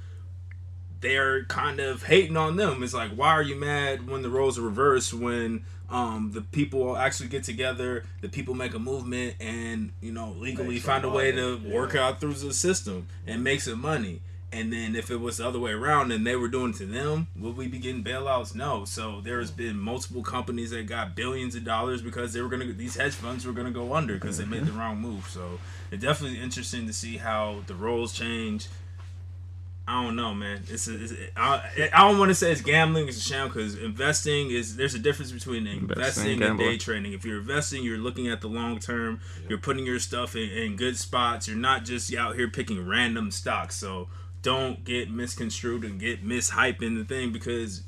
They're 1.02 1.46
kind 1.46 1.80
of 1.80 2.04
hating 2.04 2.36
on 2.36 2.58
them. 2.58 2.84
It's 2.84 2.94
like, 2.94 3.12
why 3.12 3.30
are 3.30 3.44
you 3.44 3.56
mad 3.56 4.10
when 4.10 4.22
the 4.22 4.30
roles 4.30 4.60
are 4.60 4.64
reversed? 4.64 5.14
When 5.14 5.64
um, 5.90 6.32
the 6.34 6.42
people 6.42 6.98
actually 6.98 7.30
get 7.30 7.44
together, 7.44 8.04
the 8.22 8.30
people 8.30 8.54
make 8.54 8.74
a 8.74 8.80
movement, 8.80 9.36
and 9.40 9.92
you 10.02 10.12
know 10.12 10.36
legally 10.38 10.80
find 10.80 11.06
a 11.06 11.10
way 11.10 11.32
to 11.32 11.58
work 11.70 11.96
out 11.96 12.20
through 12.20 12.34
the 12.34 12.54
system 12.54 13.08
and 13.26 13.44
make 13.44 13.62
some 13.62 13.82
money. 13.82 14.22
And 14.52 14.74
then 14.74 14.96
if 14.96 15.12
it 15.12 15.18
was 15.18 15.38
the 15.38 15.48
other 15.48 15.60
way 15.60 15.72
around 15.72 16.12
and 16.12 16.26
they 16.26 16.36
were 16.36 16.48
doing 16.48 16.72
it 16.72 16.78
to 16.78 16.86
them, 16.86 17.28
would 17.38 17.56
we 17.56 17.68
be 17.68 17.78
getting 17.78 18.04
bailouts? 18.04 18.56
No. 18.56 18.84
So 18.84 19.22
there's 19.22 19.52
been 19.52 19.80
multiple 19.80 20.24
companies 20.24 20.72
that 20.72 20.88
got 20.88 21.16
billions 21.16 21.54
of 21.54 21.64
dollars 21.64 22.02
because 22.02 22.34
they 22.34 22.42
were 22.42 22.50
gonna 22.50 22.66
these 22.74 22.96
hedge 22.96 23.14
funds 23.14 23.46
were 23.46 23.54
gonna 23.54 23.72
go 23.72 23.94
under 23.94 24.16
because 24.16 24.40
they 24.40 24.46
made 24.46 24.62
the 24.62 24.72
mm-hmm. 24.72 24.80
wrong 24.80 25.00
move. 25.00 25.28
So 25.30 25.60
it's 25.92 26.02
definitely 26.02 26.40
interesting 26.40 26.88
to 26.88 26.94
see 26.94 27.18
how 27.18 27.64
the 27.68 27.76
roles 27.76 28.12
change. 28.12 28.68
I 29.88 30.04
don't 30.04 30.16
know, 30.16 30.36
man. 30.36 30.62
It's, 30.68 30.88
a, 30.88 31.04
it's 31.04 31.14
a, 31.14 31.16
I, 31.36 31.90
I 31.92 32.08
don't 32.08 32.20
want 32.20 32.30
to 32.30 32.36
say 32.36 32.52
it's 32.52 32.62
gambling. 32.62 33.08
It's 33.08 33.18
a 33.18 33.22
sham 33.22 33.48
because 33.48 33.76
investing 33.76 34.52
is 34.52 34.76
there's 34.76 34.94
a 34.94 35.00
difference 35.00 35.32
between 35.32 35.66
investing 35.66 36.44
and 36.44 36.60
day 36.60 36.78
trading. 36.78 37.14
If 37.14 37.26
you're 37.26 37.40
investing, 37.40 37.84
you're 37.84 37.98
looking 37.98 38.28
at 38.28 38.42
the 38.42 38.50
long 38.50 38.80
term. 38.80 39.20
You're 39.48 39.58
putting 39.58 39.88
your 39.88 39.98
stuff 39.98 40.36
in, 40.36 40.50
in 40.50 40.76
good 40.76 40.96
spots. 40.96 41.48
You're 41.48 41.58
not 41.58 41.86
just 41.86 42.14
out 42.14 42.36
here 42.36 42.48
picking 42.48 42.88
random 42.88 43.32
stocks. 43.32 43.78
So 43.78 44.10
don't 44.42 44.84
get 44.84 45.12
misconstrued 45.12 45.84
and 45.84 46.00
get 46.00 46.26
mishyped 46.26 46.82
in 46.82 46.96
the 46.96 47.04
thing 47.04 47.32
because 47.32 47.84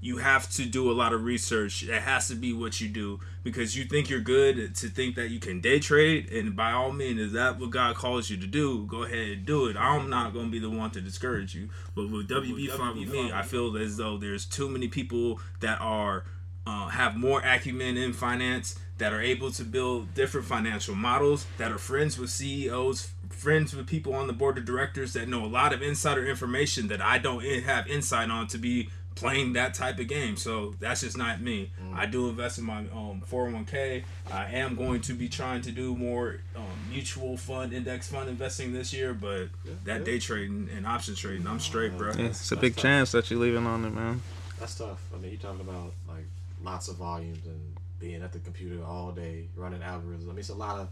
you 0.00 0.18
have 0.18 0.48
to 0.50 0.64
do 0.64 0.90
a 0.90 0.94
lot 0.94 1.12
of 1.12 1.24
research. 1.24 1.82
That 1.82 2.02
has 2.02 2.28
to 2.28 2.34
be 2.34 2.52
what 2.52 2.80
you 2.80 2.88
do 2.88 3.18
because 3.42 3.76
you 3.76 3.84
think 3.84 4.10
you're 4.10 4.20
good 4.20 4.74
to 4.76 4.88
think 4.88 5.16
that 5.16 5.30
you 5.30 5.40
can 5.40 5.60
day 5.60 5.78
trade. 5.78 6.30
And 6.30 6.54
by 6.54 6.72
all 6.72 6.92
means, 6.92 7.18
is 7.18 7.32
that 7.32 7.58
what 7.58 7.70
God 7.70 7.96
calls 7.96 8.28
you 8.30 8.36
to 8.36 8.46
do? 8.46 8.86
Go 8.86 9.04
ahead 9.04 9.28
and 9.28 9.46
do 9.46 9.66
it. 9.66 9.76
I'm 9.76 10.10
not 10.10 10.32
going 10.32 10.46
to 10.46 10.52
be 10.52 10.58
the 10.58 10.70
one 10.70 10.90
to 10.92 11.00
discourage 11.00 11.54
you. 11.54 11.70
But 11.94 12.10
with 12.10 12.28
WB 12.28 12.68
Farm 12.70 12.98
with 12.98 13.10
me, 13.10 13.32
I 13.32 13.42
feel 13.42 13.76
as 13.76 13.96
though 13.96 14.16
there's 14.16 14.44
too 14.44 14.68
many 14.68 14.88
people 14.88 15.40
that 15.60 15.80
are 15.80 16.24
uh, 16.66 16.88
have 16.88 17.16
more 17.16 17.40
acumen 17.40 17.96
in 17.96 18.12
finance 18.12 18.76
that 18.98 19.12
are 19.12 19.20
able 19.20 19.50
to 19.52 19.62
build 19.62 20.14
different 20.14 20.46
financial 20.46 20.94
models 20.94 21.46
that 21.58 21.70
are 21.70 21.78
friends 21.78 22.18
with 22.18 22.30
CEOs, 22.30 23.12
friends 23.30 23.74
with 23.74 23.86
people 23.86 24.14
on 24.14 24.26
the 24.26 24.32
board 24.32 24.58
of 24.58 24.64
directors 24.64 25.12
that 25.14 25.28
know 25.28 25.44
a 25.44 25.46
lot 25.46 25.72
of 25.72 25.82
insider 25.82 26.26
information 26.26 26.88
that 26.88 27.00
I 27.00 27.18
don't 27.18 27.44
have 27.44 27.86
insight 27.88 28.30
on 28.30 28.46
to 28.48 28.58
be 28.58 28.88
playing 29.16 29.54
that 29.54 29.74
type 29.74 29.98
of 29.98 30.06
game. 30.06 30.36
So 30.36 30.74
that's 30.78 31.00
just 31.00 31.16
not 31.16 31.40
me. 31.40 31.70
I 31.94 32.06
do 32.06 32.28
invest 32.28 32.58
in 32.58 32.64
my 32.64 32.80
um, 32.80 33.22
401k. 33.28 34.04
I 34.30 34.44
am 34.52 34.76
going 34.76 35.00
to 35.02 35.14
be 35.14 35.28
trying 35.28 35.62
to 35.62 35.72
do 35.72 35.96
more 35.96 36.40
um, 36.54 36.62
mutual 36.90 37.36
fund, 37.38 37.72
index 37.72 38.08
fund 38.08 38.28
investing 38.28 38.72
this 38.72 38.92
year, 38.92 39.14
but 39.14 39.48
that 39.84 40.00
yeah. 40.00 40.04
day 40.04 40.18
trading 40.18 40.68
and 40.76 40.86
option 40.86 41.14
trading, 41.14 41.46
I'm 41.46 41.60
straight, 41.60 41.96
bro. 41.96 42.12
Yeah, 42.12 42.26
it's 42.26 42.52
a 42.52 42.54
That's 42.54 42.60
big 42.60 42.74
tough. 42.74 42.82
chance 42.82 43.12
that 43.12 43.30
you're 43.30 43.40
leaving 43.40 43.66
on 43.66 43.84
it, 43.86 43.90
man. 43.90 44.20
That's 44.60 44.74
tough. 44.76 45.02
I 45.14 45.18
mean, 45.18 45.32
you're 45.32 45.40
talking 45.40 45.62
about 45.62 45.92
like 46.06 46.26
lots 46.62 46.88
of 46.88 46.96
volumes 46.96 47.44
and 47.46 47.60
being 47.98 48.22
at 48.22 48.32
the 48.32 48.38
computer 48.38 48.84
all 48.84 49.12
day, 49.12 49.46
running 49.56 49.80
algorithms. 49.80 50.24
I 50.24 50.28
mean, 50.28 50.38
it's 50.38 50.50
a 50.50 50.54
lot 50.54 50.78
of, 50.78 50.88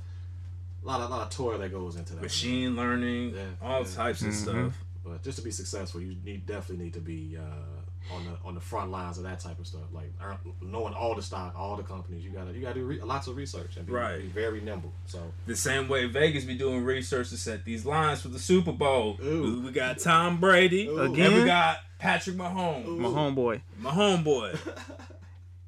lot 0.84 1.00
of, 1.00 1.10
lot 1.10 1.22
of 1.22 1.30
toil 1.30 1.58
that 1.58 1.70
goes 1.72 1.96
into 1.96 2.14
that. 2.14 2.22
Machine 2.22 2.76
learning, 2.76 3.34
Yeah, 3.34 3.42
all 3.62 3.82
yeah. 3.82 3.88
types 3.94 4.22
of 4.22 4.28
Mhm. 4.28 4.32
stuff. 4.34 4.84
But 5.04 5.22
just 5.22 5.36
to 5.38 5.44
be 5.44 5.50
successful, 5.50 6.00
you 6.00 6.16
need 6.24 6.46
definitely 6.46 6.84
need 6.86 6.94
to 6.94 7.00
be 7.00 7.36
uh, 7.38 8.14
on 8.14 8.24
the 8.24 8.38
on 8.44 8.54
the 8.54 8.60
front 8.60 8.90
lines 8.90 9.18
of 9.18 9.24
that 9.24 9.38
type 9.40 9.58
of 9.58 9.66
stuff. 9.66 9.82
Like 9.92 10.10
earn- 10.22 10.38
knowing 10.62 10.94
all 10.94 11.14
the 11.14 11.22
stock, 11.22 11.54
all 11.56 11.76
the 11.76 11.82
companies. 11.82 12.24
You 12.24 12.30
gotta 12.30 12.52
you 12.52 12.62
gotta 12.62 12.80
do 12.80 12.86
re- 12.86 13.00
lots 13.02 13.26
of 13.26 13.36
research 13.36 13.76
and 13.76 13.86
be, 13.86 13.92
Right. 13.92 14.22
be 14.22 14.28
very 14.28 14.60
nimble. 14.62 14.92
So 15.06 15.32
The 15.46 15.56
same 15.56 15.88
way 15.88 16.06
Vegas 16.06 16.44
be 16.44 16.54
doing 16.56 16.84
research 16.84 17.28
to 17.30 17.36
set 17.36 17.64
these 17.66 17.84
lines 17.84 18.22
for 18.22 18.28
the 18.28 18.38
Super 18.38 18.72
Bowl. 18.72 19.18
Ooh. 19.22 19.60
We 19.60 19.72
got 19.72 19.98
Tom 19.98 20.40
Brady 20.40 20.86
Ooh. 20.88 20.98
and 21.00 21.12
Again? 21.14 21.34
we 21.34 21.44
got 21.44 21.78
Patrick 21.98 22.36
Mahomes, 22.36 22.86
Ooh. 22.86 22.96
My 23.00 23.08
homeboy, 23.10 23.60
my 23.78 23.90
homeboy. 23.90 24.58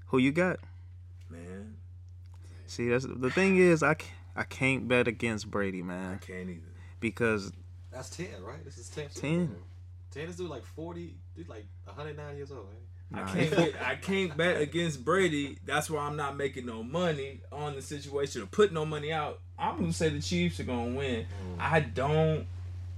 who 0.07 0.19
you 0.19 0.33
got? 0.33 0.61
Man, 1.31 1.77
See, 2.67 2.89
that's 2.89 3.05
the 3.07 3.31
thing 3.31 3.59
is, 3.59 3.83
I 3.83 3.95
ca- 3.95 4.07
I 4.37 4.45
can't 4.45 4.87
bet 4.87 5.09
against 5.09 5.51
Brady, 5.51 5.83
man. 5.83 6.15
I 6.15 6.25
can't 6.25 6.51
either. 6.51 6.61
because 7.01 7.53
that's 7.91 8.11
ten, 8.11 8.29
right? 8.43 8.65
This 8.65 8.79
is 8.79 8.89
ten. 8.89 9.11
Super 9.11 9.27
10. 9.27 9.47
Bowl. 9.47 9.57
Damn, 10.13 10.27
this 10.27 10.37
dude 10.37 10.51
like 10.51 10.65
forty, 10.65 11.17
dude 11.35 11.49
like 11.49 11.67
109 11.85 12.37
years 12.37 12.53
old. 12.53 12.67
Man. 13.11 13.23
I 13.25 13.33
can't 13.33 13.51
get, 13.57 13.75
I 13.83 13.95
can't 13.95 14.37
bet 14.37 14.61
against 14.61 15.05
Brady. 15.05 15.59
That's 15.65 15.89
why 15.89 16.01
I'm 16.01 16.17
not 16.17 16.37
making 16.37 16.67
no 16.67 16.83
money 16.83 17.41
on 17.53 17.75
the 17.77 17.83
situation 17.83 18.43
or 18.43 18.47
put 18.47 18.73
no 18.73 18.85
money 18.85 19.13
out. 19.13 19.41
I'm 19.59 19.79
gonna 19.79 19.93
say 19.93 20.09
the 20.09 20.21
Chiefs 20.21 20.59
are 20.61 20.65
gonna 20.65 20.95
win. 20.97 21.21
Mm. 21.25 21.27
I 21.61 21.81
don't 21.81 22.47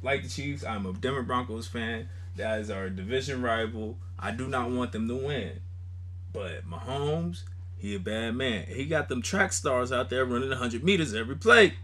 like 0.03 0.23
the 0.23 0.29
Chiefs. 0.29 0.65
I'm 0.65 0.87
a 0.87 0.93
Denver 0.93 1.23
Broncos 1.23 1.67
fan. 1.67 2.09
That 2.37 2.61
is 2.61 2.71
our 2.71 2.89
division 2.89 3.43
rival. 3.43 3.99
I 4.19 4.31
do 4.31 4.49
not 4.49 4.71
want 4.71 4.93
them 4.93 5.09
to 5.09 5.15
win. 5.15 5.61
But 6.33 6.69
Mahomes, 6.69 7.43
he 7.79 7.95
a 7.95 8.01
bad 8.01 8.35
man. 8.35 8.67
He 8.67 8.85
got 8.85 9.09
them 9.09 9.23
track 9.23 9.53
stars 9.53 9.93
out 9.93 10.11
there 10.11 10.25
running 10.25 10.49
100 10.49 10.83
meters 10.83 11.15
every 11.15 11.37
play. 11.37 11.75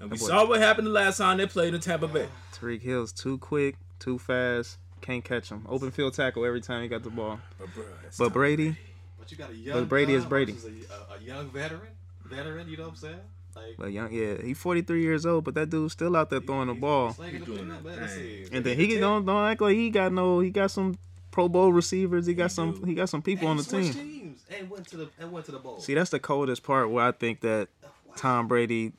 And 0.00 0.10
we 0.10 0.16
saw 0.16 0.46
what 0.46 0.60
happened 0.60 0.86
the 0.86 0.92
last 0.92 1.18
time 1.18 1.38
they 1.38 1.46
played 1.46 1.74
in 1.74 1.80
Tampa 1.80 2.08
Bay. 2.08 2.28
Tyreek 2.52 2.82
Hill's 2.82 3.12
too 3.12 3.38
quick, 3.38 3.76
too 3.98 4.18
fast. 4.18 4.78
Can't 5.00 5.24
catch 5.24 5.50
him. 5.50 5.64
Open 5.68 5.90
field 5.90 6.14
tackle 6.14 6.44
every 6.44 6.60
time 6.60 6.82
he 6.82 6.88
got 6.88 7.02
the 7.02 7.10
ball. 7.10 7.38
But, 7.58 7.68
bruh, 7.68 7.84
it's 8.06 8.18
But 8.18 8.24
Tom 8.24 8.32
Brady, 8.32 8.76
But 9.18 9.30
you 9.30 9.36
got 9.36 9.50
a 9.50 9.54
young. 9.54 9.84
Brady 9.86 10.14
is 10.14 10.24
Brady. 10.24 10.52
versus 10.52 10.86
A, 10.90 11.14
a, 11.14 11.16
a 11.18 11.22
young 11.22 11.50
veteran, 11.50 11.92
veteran. 12.24 12.68
You 12.68 12.76
know 12.78 12.84
what 12.84 12.90
I'm 12.90 12.96
saying? 12.96 13.20
Like 13.54 13.76
but 13.78 13.92
young, 13.92 14.12
yeah, 14.12 14.34
he's 14.42 14.58
43 14.58 15.00
years 15.02 15.24
old, 15.24 15.44
but 15.44 15.54
that 15.54 15.70
dude's 15.70 15.94
still 15.94 16.14
out 16.14 16.28
there 16.28 16.40
throwing 16.40 16.68
the 16.68 16.74
ball. 16.74 17.12
the 17.12 17.24
field, 17.30 17.58
that 17.58 17.64
man. 17.64 17.80
Let's 17.84 18.14
thing. 18.14 18.46
see. 18.46 18.48
And 18.52 18.64
then 18.64 18.76
he 18.76 18.98
don't 18.98 19.24
don't 19.24 19.44
act 19.46 19.62
like 19.62 19.76
he 19.76 19.88
got 19.88 20.12
no. 20.12 20.40
He 20.40 20.50
got 20.50 20.70
some 20.70 20.98
Pro 21.30 21.48
Bowl 21.48 21.72
receivers. 21.72 22.26
He 22.26 22.34
got 22.34 22.50
He 22.50 22.54
some. 22.54 22.84
He 22.84 22.94
got 22.94 23.08
some 23.08 23.22
people 23.22 23.48
on 23.48 23.56
the 23.56 23.62
he 23.62 23.92
team. 23.92 24.15
Teams 24.38 24.58
and 24.60 24.70
went 24.70 24.86
to 24.88 24.96
the 24.96 25.08
and 25.18 25.32
went 25.32 25.46
to 25.46 25.52
the 25.52 25.58
bowl. 25.58 25.80
See, 25.80 25.94
that's 25.94 26.10
the 26.10 26.18
coldest 26.20 26.62
part 26.62 26.90
where 26.90 27.04
I 27.06 27.12
think 27.12 27.40
that 27.40 27.68
Tom 28.16 28.48
Brady 28.48 28.92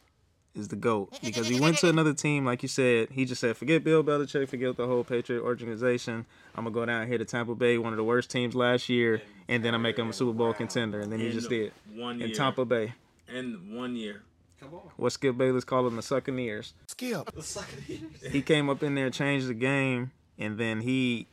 is 0.56 0.70
the 0.70 0.76
GOAT 0.76 1.20
because 1.24 1.48
he 1.48 1.60
went 1.60 1.78
to 1.80 1.90
another 1.90 2.14
team, 2.14 2.44
like 2.46 2.64
you 2.64 2.70
said. 2.70 3.10
He 3.12 3.26
just 3.26 3.40
said, 3.42 3.56
forget 3.58 3.84
Bill 3.84 4.04
Belichick, 4.04 4.48
forget 4.50 4.76
the 4.76 4.88
whole 4.88 5.04
Patriot 5.04 5.42
organization. 5.42 6.26
I'm 6.56 6.64
going 6.64 6.74
to 6.74 6.80
go 6.80 6.86
down 6.86 7.08
here 7.08 7.20
to 7.20 7.26
Tampa 7.26 7.54
Bay, 7.54 7.78
one 7.78 7.94
of 7.94 7.98
the 7.98 8.04
worst 8.04 8.32
teams 8.32 8.56
last 8.56 8.90
year, 8.90 9.22
and 9.48 9.64
then 9.64 9.76
I 9.76 9.78
make 9.78 10.00
him 10.00 10.10
a 10.10 10.14
Super 10.14 10.34
Bowl 10.34 10.54
contender. 10.54 11.00
And 11.00 11.12
then 11.12 11.20
he 11.20 11.28
In 11.28 11.34
just 11.34 11.50
did. 11.50 11.74
One 11.94 12.18
year. 12.20 12.30
In 12.30 12.34
Tampa 12.34 12.66
Bay. 12.66 12.94
In 13.32 13.76
one 13.76 13.96
year. 13.96 14.24
Come 14.60 14.74
on, 14.74 14.82
What 14.96 15.12
Skip 15.12 15.38
Bayless 15.38 15.64
called 15.64 15.86
him 15.86 15.98
the 15.98 16.02
Succaneers. 16.02 16.74
the 16.88 17.44
sucker 17.44 17.68
eaters. 17.88 18.32
He 18.32 18.42
came 18.42 18.72
up 18.72 18.82
in 18.82 18.96
there, 18.96 19.12
changed 19.12 19.48
the 19.48 19.54
game, 19.54 20.10
and 20.40 20.58
then 20.58 20.82
he 20.82 21.28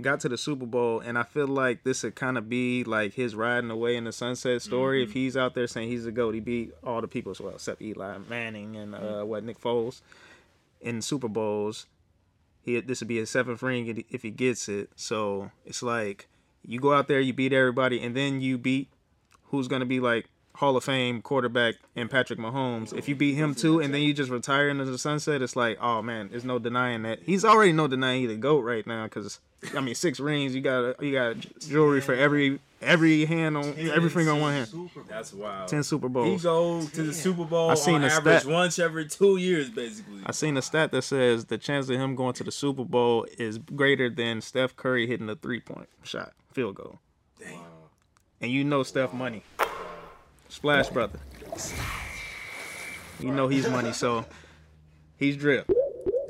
got 0.00 0.20
to 0.20 0.28
the 0.28 0.38
Super 0.38 0.66
Bowl. 0.66 1.00
And 1.00 1.18
I 1.18 1.22
feel 1.22 1.46
like 1.46 1.84
this 1.84 2.02
would 2.02 2.14
kind 2.14 2.38
of 2.38 2.48
be 2.48 2.84
like 2.84 3.14
his 3.14 3.34
riding 3.34 3.70
away 3.70 3.96
in 3.96 4.04
the 4.04 4.12
sunset 4.12 4.62
story. 4.62 5.02
If 5.02 5.12
he's 5.12 5.36
out 5.36 5.54
there 5.54 5.66
saying 5.66 5.88
he's 5.88 6.06
a 6.06 6.12
GOAT, 6.12 6.34
he 6.34 6.40
beat 6.40 6.72
all 6.84 7.00
the 7.00 7.08
people 7.08 7.32
as 7.32 7.40
well, 7.40 7.54
except 7.54 7.82
Eli 7.82 8.18
Manning 8.28 8.76
and 8.76 8.94
uh, 8.94 9.22
what 9.24 9.44
Nick 9.44 9.60
Foles 9.60 10.00
in 10.80 11.02
Super 11.02 11.28
Bowls. 11.28 11.86
He 12.62 12.80
this 12.80 13.00
would 13.00 13.08
be 13.08 13.16
his 13.16 13.30
seventh 13.30 13.62
ring 13.62 14.04
if 14.10 14.22
he 14.22 14.30
gets 14.30 14.68
it. 14.68 14.90
So 14.96 15.50
it's 15.64 15.82
like 15.82 16.28
you 16.64 16.80
go 16.80 16.92
out 16.92 17.08
there, 17.08 17.20
you 17.20 17.32
beat 17.32 17.52
everybody, 17.52 18.00
and 18.00 18.16
then 18.16 18.40
you 18.40 18.58
beat 18.58 18.88
who's 19.44 19.68
going 19.68 19.80
to 19.80 19.86
be 19.86 20.00
like 20.00 20.28
Hall 20.56 20.76
of 20.76 20.84
Fame 20.84 21.22
quarterback 21.22 21.76
and 21.94 22.10
Patrick 22.10 22.38
Mahomes. 22.38 22.92
If 22.92 23.08
you 23.08 23.14
beat 23.14 23.34
him 23.34 23.54
too, 23.54 23.80
and 23.80 23.94
then 23.94 24.02
you 24.02 24.12
just 24.12 24.30
retire 24.30 24.68
into 24.68 24.84
the 24.84 24.98
sunset, 24.98 25.40
it's 25.40 25.56
like, 25.56 25.78
oh 25.80 26.02
man, 26.02 26.28
there's 26.30 26.44
no 26.44 26.58
denying 26.58 27.02
that 27.02 27.22
he's 27.22 27.44
already 27.44 27.72
no 27.72 27.86
denying 27.86 28.22
he's 28.22 28.30
the 28.30 28.36
goat 28.36 28.64
right 28.64 28.86
now. 28.86 29.04
Because 29.04 29.38
I 29.76 29.80
mean, 29.80 29.94
six 29.94 30.20
rings, 30.20 30.54
you 30.54 30.60
got 30.60 31.02
you 31.02 31.12
got 31.12 31.36
jewelry 31.60 32.00
for 32.00 32.14
every 32.14 32.60
every 32.80 33.24
hand 33.24 33.56
on 33.56 33.74
every 33.76 34.08
finger 34.08 34.30
on 34.30 34.40
one 34.40 34.52
hand. 34.52 34.90
That's 35.08 35.32
wild. 35.32 35.68
Ten 35.68 35.82
Super 35.82 36.08
Bowls. 36.08 36.40
He 36.40 36.44
goes 36.44 36.92
to 36.92 37.02
the 37.02 37.12
Super 37.12 37.44
Bowl 37.44 37.70
I 37.70 37.74
seen 37.74 37.96
on 37.96 38.04
a 38.04 38.06
average 38.06 38.42
stat. 38.42 38.52
once 38.52 38.78
every 38.78 39.08
two 39.08 39.36
years, 39.36 39.68
basically. 39.68 40.20
I 40.24 40.30
seen 40.30 40.56
a 40.56 40.62
stat 40.62 40.92
that 40.92 41.02
says 41.02 41.46
the 41.46 41.58
chance 41.58 41.88
of 41.88 41.96
him 41.96 42.14
going 42.14 42.34
to 42.34 42.44
the 42.44 42.52
Super 42.52 42.84
Bowl 42.84 43.26
is 43.36 43.58
greater 43.58 44.08
than 44.08 44.40
Steph 44.40 44.76
Curry 44.76 45.06
hitting 45.08 45.28
a 45.28 45.34
three 45.34 45.60
point 45.60 45.88
shot 46.04 46.32
field 46.52 46.76
goal. 46.76 47.00
Damn. 47.40 47.58
And 48.40 48.52
you 48.52 48.62
know 48.62 48.84
Steph 48.84 49.12
money. 49.12 49.42
Splash 50.48 50.88
brother. 50.88 51.18
You 53.18 53.32
know 53.32 53.48
he's 53.48 53.68
money, 53.68 53.92
so 53.92 54.24
he's 55.16 55.36
drip 55.36 55.68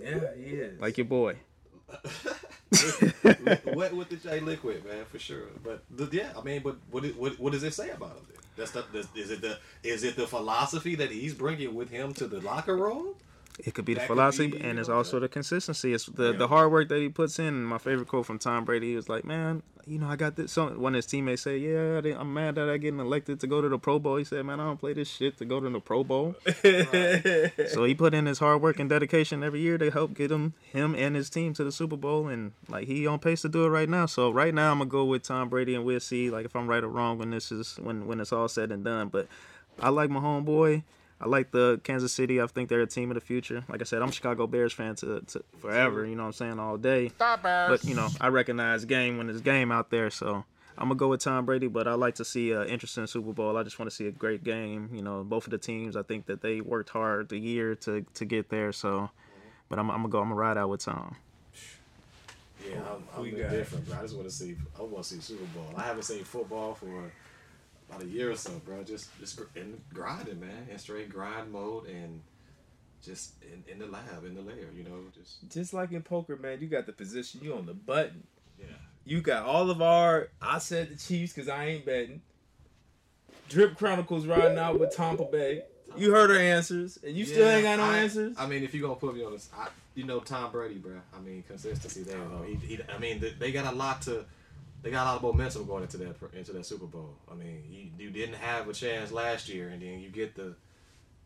Yeah, 0.03 0.21
he 0.35 0.51
is. 0.53 0.81
like 0.81 0.97
your 0.97 1.05
boy. 1.05 1.37
wet 3.75 3.95
with 3.95 4.09
the 4.11 4.17
J 4.17 4.41
liquid, 4.41 4.85
man, 4.85 5.05
for 5.11 5.19
sure. 5.19 5.45
But 5.65 5.83
yeah, 6.13 6.33
I 6.37 6.43
mean, 6.43 6.63
but 6.63 6.77
what, 6.91 7.05
what 7.17 7.39
what 7.39 7.53
does 7.53 7.63
it 7.63 7.75
say 7.75 7.91
about 7.91 8.11
him? 8.11 8.27
That's 8.57 8.73
the 8.73 8.85
is 9.15 9.31
it 9.31 9.41
the 9.41 9.59
is 9.83 10.05
it 10.05 10.17
the 10.17 10.27
philosophy 10.27 10.95
that 10.97 11.11
he's 11.11 11.35
bringing 11.35 11.75
with 11.75 11.91
him 11.91 12.13
to 12.15 12.27
the 12.27 12.41
locker 12.41 12.77
room? 12.77 13.15
It 13.59 13.75
could 13.75 13.85
be 13.85 13.95
the 13.95 14.01
That 14.01 14.07
philosophy, 14.07 14.47
be, 14.53 14.61
and 14.61 14.79
it's 14.79 14.89
also 14.89 15.19
the 15.19 15.29
consistency. 15.29 15.93
It's 15.93 16.07
the, 16.07 16.31
Yeah. 16.31 16.39
the 16.39 16.47
hard 16.49 16.71
work 16.71 16.89
that 16.91 17.01
he 17.01 17.09
puts 17.09 17.41
in. 17.41 17.47
And 17.49 17.67
my 17.67 17.79
favorite 17.79 18.07
quote 18.07 18.25
from 18.27 18.39
Tom 18.39 18.65
Brady 18.65 18.91
he 18.91 18.95
was 18.97 19.09
like, 19.09 19.25
"Man, 19.25 19.65
you 19.85 19.99
know, 19.99 20.07
I 20.07 20.15
got 20.15 20.37
this." 20.37 20.53
So 20.53 20.69
one 20.69 20.95
of 20.95 20.99
his 20.99 21.07
teammates 21.07 21.43
say, 21.43 21.59
"Yeah, 21.59 22.01
I'm 22.21 22.33
mad 22.33 22.55
that 22.55 22.69
I 22.69 22.77
getting 22.77 23.01
elected 23.01 23.41
to 23.41 23.49
go 23.49 23.61
to 23.61 23.69
the 23.69 23.77
Pro 23.79 23.99
Bowl." 23.99 24.15
He 24.17 24.23
said, 24.23 24.47
"Man, 24.47 24.61
I 24.61 24.65
don't 24.67 24.79
play 24.79 24.93
this 24.93 25.09
shit 25.09 25.39
to 25.39 25.45
go 25.45 25.59
to 25.59 25.69
the 25.69 25.81
Pro 25.81 26.05
Bowl." 26.05 26.37
so 27.73 27.85
he 27.85 27.95
put 27.97 28.15
in 28.15 28.27
his 28.27 28.39
hard 28.39 28.63
work 28.63 28.79
and 28.79 28.89
dedication 28.89 29.43
every 29.43 29.61
year 29.61 29.77
to 29.79 29.91
help 29.91 30.15
get 30.15 30.31
him, 30.31 30.55
him 30.73 30.95
and 30.95 31.17
his 31.17 31.29
team 31.29 31.53
to 31.55 31.65
the 31.65 31.73
Super 31.73 31.97
Bowl, 31.97 32.29
and 32.29 32.53
like 32.69 32.87
he 32.87 33.07
on 33.09 33.19
pace 33.19 33.43
to 33.43 33.49
do 33.49 33.65
it 33.65 33.69
right 33.71 33.89
now. 33.89 34.07
So 34.07 34.31
right 34.31 34.55
now, 34.55 34.71
I'm 34.71 34.79
gonna 34.79 34.91
go 34.91 35.05
with 35.05 35.25
Tom 35.25 35.49
Brady, 35.49 35.75
and 35.75 35.85
we'll 35.85 35.99
see 36.01 36.31
like 36.31 36.45
if 36.45 36.55
I'm 36.55 36.69
right 36.69 36.85
or 36.85 36.89
wrong 36.89 37.19
when 37.19 37.31
this 37.31 37.51
is 37.51 37.77
when 37.83 38.07
when 38.07 38.21
it's 38.21 38.33
all 38.33 38.47
said 38.49 38.71
and 38.71 38.85
done. 38.85 39.09
But 39.09 39.27
I 39.81 39.89
like 39.89 40.11
my 40.11 40.21
homeboy. 40.21 40.85
I 41.21 41.27
like 41.27 41.51
the 41.51 41.81
Kansas 41.83 42.13
City. 42.13 42.41
I 42.41 42.47
think 42.47 42.69
they're 42.69 42.81
a 42.81 42.87
team 42.87 43.11
of 43.11 43.17
the 43.17 43.21
future. 43.21 43.65
Like 43.69 43.81
I 43.81 43.85
said, 43.85 44.03
I'm 44.03 44.11
a 44.11 44.13
Chicago 44.13 44.47
Bears 44.47 44.73
fan 44.73 44.95
to, 44.97 45.21
to 45.21 45.43
forever. 45.59 46.07
You 46.07 46.15
know 46.15 46.23
what 46.23 46.29
I'm 46.29 46.33
saying 46.33 46.59
all 46.61 46.77
day. 46.77 47.11
But 47.19 47.85
you 47.85 47.95
know, 47.95 48.09
I 48.21 48.29
recognize 48.29 48.85
game 48.85 49.19
when 49.19 49.29
it's 49.29 49.41
game 49.41 49.73
out 49.73 49.91
there. 49.91 50.11
So 50.11 50.45
I'm 50.77 50.89
gonna 50.89 50.95
go 50.95 51.09
with 51.09 51.21
Tom 51.21 51.45
Brady. 51.45 51.67
But 51.67 51.89
I 51.89 51.95
like 51.95 52.15
to 52.17 52.25
see 52.25 52.53
an 52.53 52.69
interesting 52.69 53.07
Super 53.09 53.33
Bowl. 53.33 53.57
I 53.57 53.65
just 53.65 53.81
want 53.81 53.91
to 53.91 53.97
see 53.97 54.07
a 54.07 54.13
great 54.13 54.45
game. 54.45 54.91
You 54.93 55.03
know, 55.03 55.25
both 55.25 55.45
of 55.45 55.51
the 55.51 55.59
teams. 55.59 55.97
I 55.97 56.03
think 56.03 56.27
that 56.27 56.41
they 56.41 56.61
worked 56.61 56.91
hard 56.91 57.31
the 57.31 57.39
year 57.39 57.75
to 57.77 58.05
to 58.15 58.25
get 58.25 58.49
there. 58.49 58.71
So, 58.71 59.11
but 59.69 59.81
I'm, 59.81 59.91
I'm 59.91 59.99
gonna 60.03 60.09
go. 60.11 60.21
I'm 60.21 60.29
gonna 60.29 60.37
ride 60.37 60.57
out 60.57 60.69
with 60.69 60.85
Tom. 60.85 61.17
Yeah, 62.69 62.81
I'm, 62.93 63.05
I'm 63.17 63.35
a 63.35 63.51
different, 63.51 63.89
bro. 63.89 63.99
I 63.99 64.03
just 64.03 64.15
want 64.15 64.29
to 64.29 64.35
see. 64.35 64.57
I 64.79 64.83
want 64.83 65.05
to 65.05 65.15
see 65.15 65.21
Super 65.21 65.45
Bowl. 65.47 65.73
I 65.77 65.83
haven't 65.83 66.03
seen 66.03 66.23
football 66.23 66.75
for 66.75 67.11
about 67.89 68.03
a 68.03 68.07
year 68.07 68.31
or 68.31 68.37
so, 68.37 68.51
bro. 68.65 68.83
Just 68.83 69.09
just 69.19 69.41
in 69.57 69.81
grinding, 69.93 70.41
man, 70.41 70.67
in 70.71 70.79
straight 70.79 71.09
grind 71.09 71.53
mode, 71.53 71.87
and 71.87 72.21
just 73.03 73.33
in, 73.43 73.65
in 73.73 73.79
the 73.79 73.87
lab, 73.87 74.25
in 74.27 74.35
the 74.35 74.43
lair, 74.43 74.67
you 74.75 74.83
know, 74.85 74.97
just 75.15 75.51
Just 75.51 75.73
like 75.73 75.93
in 75.93 76.03
poker, 76.03 76.37
man, 76.37 76.61
you 76.61 76.67
got 76.67 76.87
the 76.87 76.93
position, 76.93 77.41
you 77.43 77.55
on 77.55 77.67
the 77.67 77.75
button. 77.75 78.25
yeah. 78.59 78.67
You 79.05 79.21
got 79.23 79.47
all 79.47 79.71
of 79.71 79.81
our. 79.81 80.29
I 80.43 80.59
said 80.59 80.91
the 80.91 80.97
Chiefs 80.97 81.33
because 81.33 81.49
I 81.49 81.65
ain't 81.67 81.87
betting. 81.87 82.21
Drip 83.49 83.79
Chronicles 83.79 84.27
riding 84.27 84.59
out 84.59 84.79
with 84.79 84.95
Tampa 84.95 85.25
Bay. 85.25 85.63
You 85.97 86.13
heard 86.13 86.31
our 86.31 86.37
answers, 86.37 86.99
and 87.03 87.17
you 87.17 87.25
still 87.25 87.49
ain't 87.49 87.63
got 87.63 87.79
no 87.79 87.85
I, 87.85 87.99
answers. 88.01 88.37
I 88.39 88.47
mean, 88.47 88.63
if 88.63 88.75
you 88.75 88.83
gonna 88.83 88.97
put 88.97 89.15
me 89.17 89.25
on 89.25 89.33
this, 89.33 89.49
I, 89.57 89.69
you 89.95 90.05
know, 90.05 90.21
Tom 90.21 90.53
Brady, 90.53 90.75
bro. 90.75 90.93
I 91.17 91.21
mean, 91.21 91.43
consistency 91.49 92.03
there. 92.03 92.19
Know, 92.19 92.43
he, 92.43 92.55
he, 92.57 92.79
I 92.95 92.99
mean, 92.99 93.25
they 93.39 93.51
got 93.51 93.73
a 93.73 93.75
lot 93.75 94.03
to. 94.03 94.27
They 94.83 94.91
got 94.91 95.05
a 95.05 95.11
lot 95.11 95.17
of 95.17 95.23
momentum 95.23 95.67
going 95.67 95.83
into 95.83 95.97
that 95.99 96.17
into 96.35 96.53
that 96.53 96.65
Super 96.67 96.87
Bowl. 96.87 97.17
I 97.31 97.35
mean, 97.35 97.65
you, 97.69 98.05
you 98.07 98.11
didn't 98.11 98.37
have 98.37 98.69
a 98.69 98.73
chance 98.73 99.11
last 99.11 99.49
year, 99.49 99.69
and 99.71 99.83
then 99.83 100.01
you 100.01 100.09
get 100.11 100.35
the 100.35 100.55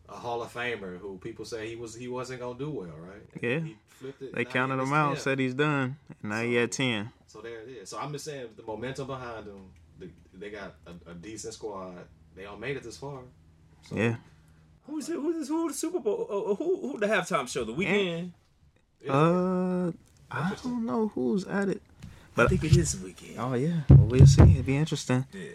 a 0.08 0.14
Hall 0.14 0.42
of 0.42 0.52
Famer 0.52 0.98
who 0.98 1.18
people 1.18 1.44
say 1.44 1.68
he 1.68 1.76
was 1.76 1.94
he 1.94 2.08
wasn't 2.08 2.40
gonna 2.40 2.58
do 2.58 2.70
well, 2.70 2.88
right? 2.98 3.22
And 3.34 3.42
Yeah. 3.42 3.60
he 3.60 3.76
flipped 3.88 4.22
it. 4.22 4.34
They 4.34 4.44
counted 4.44 4.78
him 4.80 4.92
out, 4.92 5.16
10th. 5.16 5.20
said 5.20 5.38
he's 5.38 5.54
done, 5.54 5.96
and 6.22 6.30
now 6.32 6.42
he 6.42 6.54
had 6.54 6.72
ten. 6.72 7.10
So 7.28 7.40
there 7.40 7.60
it 7.60 7.68
is. 7.68 7.88
So 7.90 7.98
I'm 7.98 8.12
just 8.12 8.24
saying 8.24 8.48
the 8.56 8.62
momentum 8.62 9.06
behind 9.06 9.46
them. 9.46 9.70
The, 9.98 10.08
they 10.34 10.50
got 10.50 10.74
a, 10.86 11.10
a 11.10 11.14
decent 11.14 11.54
squad. 11.54 11.94
They 12.34 12.46
all 12.46 12.56
made 12.56 12.76
it 12.76 12.82
this 12.82 12.96
far. 12.96 13.20
So, 13.88 13.96
Yeah. 13.96 14.16
Who's 14.86 15.08
it? 15.08 15.14
Who's 15.14 15.36
this? 15.36 15.48
Who 15.48 15.68
the 15.68 15.74
Super 15.74 16.00
Bowl? 16.00 16.26
Uh, 16.28 16.54
who 16.56 16.80
who 16.90 16.98
the 16.98 17.06
halftime 17.06 17.48
show? 17.48 17.64
The 17.64 17.72
Weeknd. 17.74 18.32
yeah. 19.04 19.12
Uh, 19.12 19.92
I 20.30 20.54
don't 20.62 20.84
know 20.86 21.08
who's 21.14 21.44
at 21.46 21.68
it. 21.68 21.82
I 22.36 22.46
think 22.46 22.64
it 22.64 22.76
is 22.76 22.98
the 22.98 23.08
Weeknd. 23.08 23.38
Oh 23.38 23.54
yeah, 23.54 23.82
well, 23.88 24.06
we'll 24.06 24.26
see. 24.26 24.42
It'd 24.42 24.66
be 24.66 24.76
interesting. 24.76 25.26
Yeah. 25.32 25.50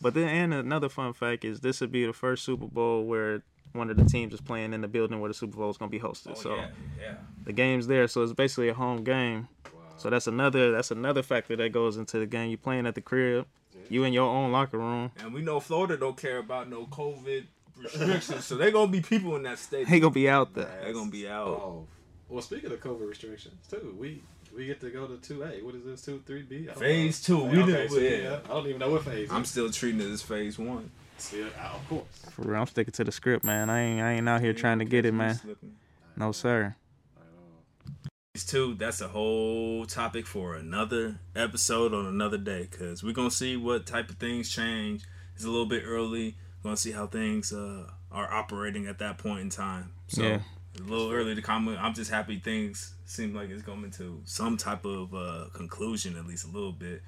But 0.00 0.14
then, 0.14 0.28
and 0.28 0.54
another 0.54 0.88
fun 0.88 1.12
fact 1.12 1.44
is 1.44 1.60
this 1.60 1.80
would 1.80 1.90
be 1.90 2.06
the 2.06 2.12
first 2.12 2.44
Super 2.44 2.66
Bowl 2.66 3.04
where 3.04 3.42
one 3.72 3.90
of 3.90 3.96
the 3.96 4.04
teams 4.04 4.32
is 4.32 4.40
playing 4.40 4.72
in 4.72 4.80
the 4.80 4.88
building 4.88 5.20
where 5.20 5.28
the 5.28 5.34
Super 5.34 5.56
Bowl 5.56 5.70
is 5.70 5.76
going 5.76 5.90
to 5.90 5.98
be 5.98 6.02
hosted. 6.02 6.32
Oh 6.32 6.34
so 6.34 6.56
yeah, 6.56 6.68
yeah. 7.00 7.14
the 7.44 7.52
game's 7.52 7.86
there, 7.86 8.06
so 8.08 8.22
it's 8.22 8.32
basically 8.32 8.68
a 8.68 8.74
home 8.74 9.04
game. 9.04 9.48
Wow. 9.64 9.80
So 9.96 10.10
that's 10.10 10.26
another 10.26 10.72
that's 10.72 10.90
another 10.90 11.22
factor 11.22 11.56
that 11.56 11.72
goes 11.72 11.96
into 11.96 12.18
the 12.18 12.26
game. 12.26 12.50
You're 12.50 12.58
playing 12.58 12.86
at 12.86 12.94
the 12.94 13.00
crib, 13.00 13.46
you 13.88 14.04
in 14.04 14.12
your 14.12 14.28
own 14.28 14.52
locker 14.52 14.78
room. 14.78 15.10
And 15.18 15.34
we 15.34 15.42
know 15.42 15.60
Florida 15.60 15.96
don't 15.96 16.16
care 16.16 16.38
about 16.38 16.68
no 16.68 16.86
COVID 16.86 17.44
restrictions, 17.76 18.44
so 18.44 18.56
they're 18.56 18.70
gonna 18.70 18.90
be 18.90 19.00
people 19.00 19.36
in 19.36 19.42
that 19.44 19.58
state. 19.58 19.88
They 19.88 20.00
gonna 20.00 20.12
be 20.12 20.28
out 20.28 20.54
there. 20.54 20.78
They're 20.82 20.92
gonna 20.92 21.10
be 21.10 21.28
out. 21.28 21.48
Oh, 21.48 21.86
well. 22.28 22.42
Speaking 22.42 22.70
of 22.70 22.80
COVID 22.80 23.08
restrictions, 23.08 23.66
too, 23.68 23.96
we 23.98 24.22
we 24.56 24.66
get 24.66 24.80
to 24.80 24.90
go 24.90 25.06
to 25.06 25.16
two 25.18 25.42
A. 25.42 25.62
What 25.62 25.74
is 25.74 25.84
this? 25.84 26.02
Two, 26.02 26.22
three 26.26 26.42
B? 26.42 26.66
Phase 26.76 27.22
two. 27.22 27.40
Okay, 27.42 27.48
We 27.56 27.62
okay, 27.62 27.72
didn't- 27.72 27.90
so, 27.90 27.98
yeah. 27.98 28.10
yeah. 28.16 28.38
I 28.44 28.48
don't 28.48 28.66
even 28.66 28.78
know 28.80 28.90
what 28.90 29.04
phase. 29.04 29.30
I'm 29.30 29.44
still 29.44 29.70
treating 29.70 30.00
it 30.00 30.10
as 30.10 30.22
phase 30.22 30.58
one. 30.58 30.90
still, 31.18 31.48
uh, 31.60 31.74
of 31.74 31.88
course. 31.88 32.04
For 32.30 32.42
real, 32.42 32.60
I'm 32.60 32.66
sticking 32.66 32.92
to 32.92 33.04
the 33.04 33.12
script, 33.12 33.44
man. 33.44 33.70
I 33.70 33.80
ain't 33.80 34.00
I 34.02 34.12
ain't 34.14 34.28
out 34.28 34.40
here 34.40 34.52
trying 34.52 34.78
to 34.80 34.84
get 34.84 35.04
it, 35.06 35.12
man. 35.12 35.34
Slipping. 35.36 35.74
No 36.16 36.32
sir. 36.32 36.74
I 37.16 37.20
know. 37.20 38.40
too. 38.46 38.74
That's 38.74 39.00
a 39.00 39.08
whole 39.08 39.84
topic 39.86 40.26
for 40.26 40.54
another 40.54 41.18
episode 41.36 41.92
on 41.94 42.06
another 42.06 42.38
day. 42.38 42.68
Cause 42.70 43.02
we're 43.02 43.12
gonna 43.12 43.30
see 43.30 43.56
what 43.56 43.86
type 43.86 44.10
of 44.10 44.16
things 44.16 44.48
change. 44.50 45.02
It's 45.34 45.44
a 45.44 45.48
little 45.50 45.66
bit 45.66 45.82
early. 45.86 46.36
We're 46.62 46.70
gonna 46.70 46.76
see 46.76 46.92
how 46.92 47.06
things 47.06 47.52
uh, 47.52 47.90
are 48.10 48.32
operating 48.32 48.86
at 48.86 48.98
that 48.98 49.18
point 49.18 49.40
in 49.40 49.50
time. 49.50 49.92
So 50.08 50.22
Yeah. 50.22 50.40
A 50.78 50.82
little 50.82 51.10
early 51.10 51.34
to 51.34 51.42
comment. 51.42 51.78
I'm 51.80 51.94
just 51.94 52.10
happy 52.10 52.38
things 52.38 52.94
seem 53.04 53.34
like 53.34 53.50
it's 53.50 53.62
going 53.62 53.90
to 53.92 54.20
some 54.24 54.56
type 54.56 54.84
of 54.84 55.14
uh, 55.14 55.46
conclusion, 55.52 56.16
at 56.16 56.26
least 56.26 56.44
a 56.44 56.50
little 56.50 56.72
bit. 56.72 57.02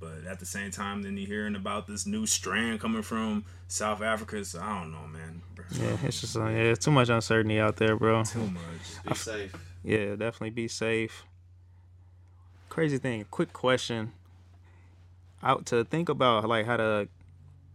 But 0.00 0.26
at 0.30 0.38
the 0.38 0.46
same 0.46 0.70
time, 0.70 1.02
then 1.02 1.16
you're 1.16 1.26
hearing 1.26 1.56
about 1.56 1.88
this 1.88 2.06
new 2.06 2.24
strand 2.24 2.78
coming 2.78 3.02
from 3.02 3.44
South 3.66 4.00
Africa. 4.00 4.44
So 4.44 4.60
I 4.60 4.80
don't 4.80 4.92
know, 4.92 5.06
man. 5.08 5.42
Yeah, 5.72 5.96
it's 6.04 6.20
just 6.20 6.36
uh, 6.36 6.48
yeah, 6.48 6.74
too 6.74 6.92
much 6.92 7.08
uncertainty 7.08 7.58
out 7.58 7.76
there, 7.76 7.96
bro. 7.96 8.22
Too 8.22 8.46
much. 8.46 9.04
Be 9.06 9.14
safe. 9.14 9.54
Yeah, 9.82 10.10
definitely 10.10 10.50
be 10.50 10.68
safe. 10.68 11.24
Crazy 12.68 12.98
thing, 12.98 13.24
quick 13.30 13.52
question. 13.52 14.12
Out 15.42 15.66
to 15.66 15.84
think 15.84 16.08
about 16.08 16.48
like 16.48 16.66
how 16.66 16.76
to 16.76 17.08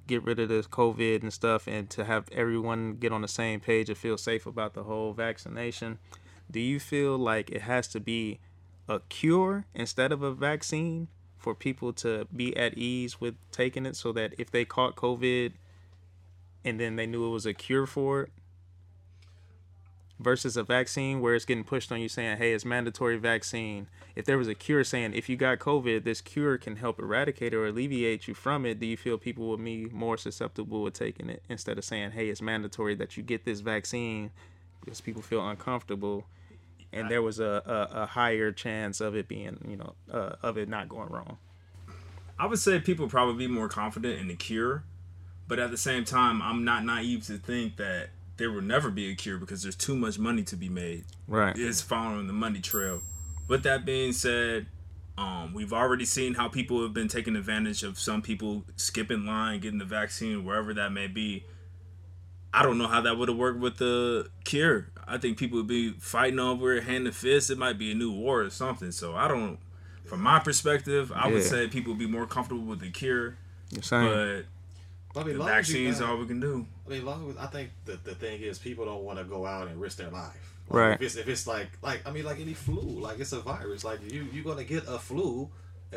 get 0.07 0.23
rid 0.23 0.39
of 0.39 0.49
this 0.49 0.67
COVID 0.67 1.21
and 1.21 1.31
stuff 1.31 1.67
and 1.67 1.89
to 1.91 2.05
have 2.05 2.27
everyone 2.31 2.95
get 2.95 3.11
on 3.11 3.21
the 3.21 3.27
same 3.27 3.59
page 3.59 3.89
and 3.89 3.97
feel 3.97 4.17
safe 4.17 4.45
about 4.45 4.73
the 4.73 4.83
whole 4.83 5.13
vaccination. 5.13 5.99
Do 6.51 6.59
you 6.59 6.79
feel 6.79 7.17
like 7.17 7.49
it 7.49 7.61
has 7.61 7.87
to 7.89 7.99
be 7.99 8.39
a 8.87 8.99
cure 8.99 9.65
instead 9.73 10.11
of 10.11 10.21
a 10.21 10.31
vaccine 10.33 11.07
for 11.37 11.55
people 11.55 11.93
to 11.93 12.27
be 12.35 12.55
at 12.55 12.77
ease 12.77 13.19
with 13.19 13.35
taking 13.51 13.85
it 13.85 13.95
so 13.95 14.11
that 14.13 14.33
if 14.37 14.51
they 14.51 14.65
caught 14.65 14.95
COVID 14.95 15.53
and 16.63 16.79
then 16.79 16.95
they 16.95 17.05
knew 17.05 17.25
it 17.25 17.29
was 17.29 17.45
a 17.45 17.53
cure 17.53 17.85
for 17.85 18.23
it, 18.23 18.31
versus 20.23 20.57
a 20.57 20.63
vaccine 20.63 21.21
where 21.21 21.36
it's 21.36 21.45
getting 21.45 21.63
pushed 21.63 21.91
on 21.91 21.99
you 21.99 22.09
saying, 22.09 22.38
hey, 22.38 22.53
it's 22.53 22.65
mandatory 22.65 23.17
vaccine. 23.17 23.88
If 24.15 24.25
there 24.25 24.38
was 24.38 24.47
a 24.47 24.55
cure 24.55 24.83
saying, 24.83 25.13
if 25.13 25.29
you 25.29 25.36
got 25.36 25.59
COVID, 25.59 26.03
this 26.03 26.21
cure 26.21 26.57
can 26.57 26.77
help 26.77 26.99
eradicate 26.99 27.53
or 27.53 27.67
alleviate 27.67 28.27
you 28.27 28.33
from 28.33 28.65
it, 28.65 28.79
do 28.79 28.86
you 28.86 28.97
feel 28.97 29.17
people 29.17 29.47
would 29.49 29.63
be 29.63 29.86
more 29.86 30.17
susceptible 30.17 30.81
with 30.81 30.93
taking 30.93 31.29
it 31.29 31.43
instead 31.49 31.77
of 31.77 31.83
saying, 31.83 32.12
hey, 32.12 32.29
it's 32.29 32.41
mandatory 32.41 32.95
that 32.95 33.17
you 33.17 33.23
get 33.23 33.45
this 33.45 33.59
vaccine 33.59 34.31
because 34.81 35.01
people 35.01 35.21
feel 35.21 35.47
uncomfortable 35.47 36.25
and 36.93 37.09
there 37.09 37.21
was 37.21 37.39
a, 37.39 37.89
a, 37.93 38.01
a 38.03 38.05
higher 38.05 38.51
chance 38.51 39.01
of 39.01 39.15
it 39.15 39.27
being, 39.27 39.57
you 39.67 39.75
know, 39.75 39.95
uh, 40.12 40.36
of 40.43 40.57
it 40.57 40.69
not 40.69 40.88
going 40.88 41.09
wrong? 41.09 41.38
I 42.38 42.45
would 42.45 42.59
say 42.59 42.79
people 42.79 43.07
probably 43.07 43.47
be 43.47 43.51
more 43.51 43.67
confident 43.67 44.19
in 44.19 44.27
the 44.27 44.36
cure, 44.36 44.83
but 45.47 45.59
at 45.59 45.71
the 45.71 45.77
same 45.77 46.05
time, 46.05 46.41
I'm 46.41 46.63
not 46.63 46.86
naive 46.86 47.25
to 47.27 47.38
think 47.38 47.77
that 47.77 48.09
there 48.43 48.51
will 48.51 48.62
never 48.62 48.91
be 48.91 49.10
a 49.10 49.15
cure 49.15 49.38
because 49.38 49.63
there's 49.63 49.73
too 49.73 49.95
much 49.95 50.19
money 50.19 50.43
to 50.43 50.58
be 50.58 50.67
made. 50.67 51.06
Right. 51.29 51.58
It's 51.58 51.79
following 51.79 52.27
the 52.27 52.34
money 52.34 52.60
trail. 52.60 53.01
With 53.47 53.63
that 53.63 53.86
being 53.86 54.12
said, 54.12 54.65
um, 55.17 55.53
we've 55.53 55.71
already 55.71 56.03
seen 56.03 56.34
how 56.34 56.49
people 56.49 56.82
have 56.82 56.93
been 56.93 57.08
taking 57.08 57.38
advantage 57.38 57.84
of 57.84 57.97
some 57.97 58.21
people 58.21 58.65
skipping 58.75 59.25
line, 59.25 59.62
getting 59.62 59.79
the 59.79 59.86
vaccine, 59.86 60.43
wherever 60.43 60.73
that 60.73 60.91
may 60.91 61.08
be. 61.08 61.45
I 62.53 62.63
don't 62.63 62.77
know 62.77 62.88
how 62.88 62.99
that 62.99 63.17
would 63.17 63.29
have 63.29 63.38
worked 63.38 63.60
with 63.62 63.77
the 63.77 64.29
cure. 64.43 64.89
I 65.08 65.17
think 65.17 65.38
people 65.38 65.60
would 65.60 65.67
be 65.67 65.91
fighting 65.91 66.39
over 66.39 66.73
it 66.73 66.84
hand 66.84 67.06
to 67.06 67.13
fist. 67.13 67.49
It 67.49 67.58
might 67.58 67.77
be 67.77 67.93
a 67.93 67.95
new 67.95 68.12
war 68.12 68.41
or 68.41 68.49
something. 68.49 68.91
So 68.91 69.15
I 69.15 69.29
don't. 69.29 69.58
From 70.03 70.19
my 70.19 70.39
perspective, 70.39 71.13
I 71.15 71.29
would 71.29 71.43
say 71.43 71.69
people 71.69 71.93
would 71.93 71.99
be 71.99 72.08
more 72.08 72.27
comfortable 72.27 72.65
with 72.65 72.82
the 72.82 72.89
cure, 72.89 73.38
You're 73.69 73.84
saying? 73.84 74.06
but 74.06 74.43
But 75.13 75.27
I 75.29 75.32
the 75.32 75.39
long 75.39 75.47
as 75.47 75.69
you 75.69 75.75
vaccine 75.75 75.88
is 75.88 76.01
all 76.01 76.17
we 76.17 76.25
can 76.25 76.41
do. 76.41 76.67
I 76.85 76.89
mean, 76.89 77.05
long 77.05 77.29
as, 77.29 77.37
I 77.37 77.47
think 77.47 77.71
the, 77.85 77.93
the 78.03 78.15
thing 78.15 78.41
is 78.41 78.59
people 78.59 78.85
don't 78.85 79.03
want 79.03 79.19
to 79.19 79.25
go 79.25 79.45
out 79.45 79.67
and 79.67 79.79
risk 79.79 79.97
their 79.97 80.09
life. 80.09 80.53
Like, 80.69 80.81
Right. 80.81 80.93
If 80.93 81.01
it's, 81.01 81.15
if 81.15 81.27
it's 81.27 81.47
like 81.47 81.69
like 81.81 82.07
I 82.07 82.11
mean 82.11 82.23
like 82.23 82.39
any 82.39 82.53
flu, 82.53 82.81
like 82.81 83.19
it's 83.19 83.33
a 83.33 83.39
virus. 83.39 83.83
Like 83.83 83.99
you 84.11 84.27
you're 84.31 84.43
gonna 84.43 84.63
get 84.63 84.87
a 84.87 84.97
flu, 84.97 85.49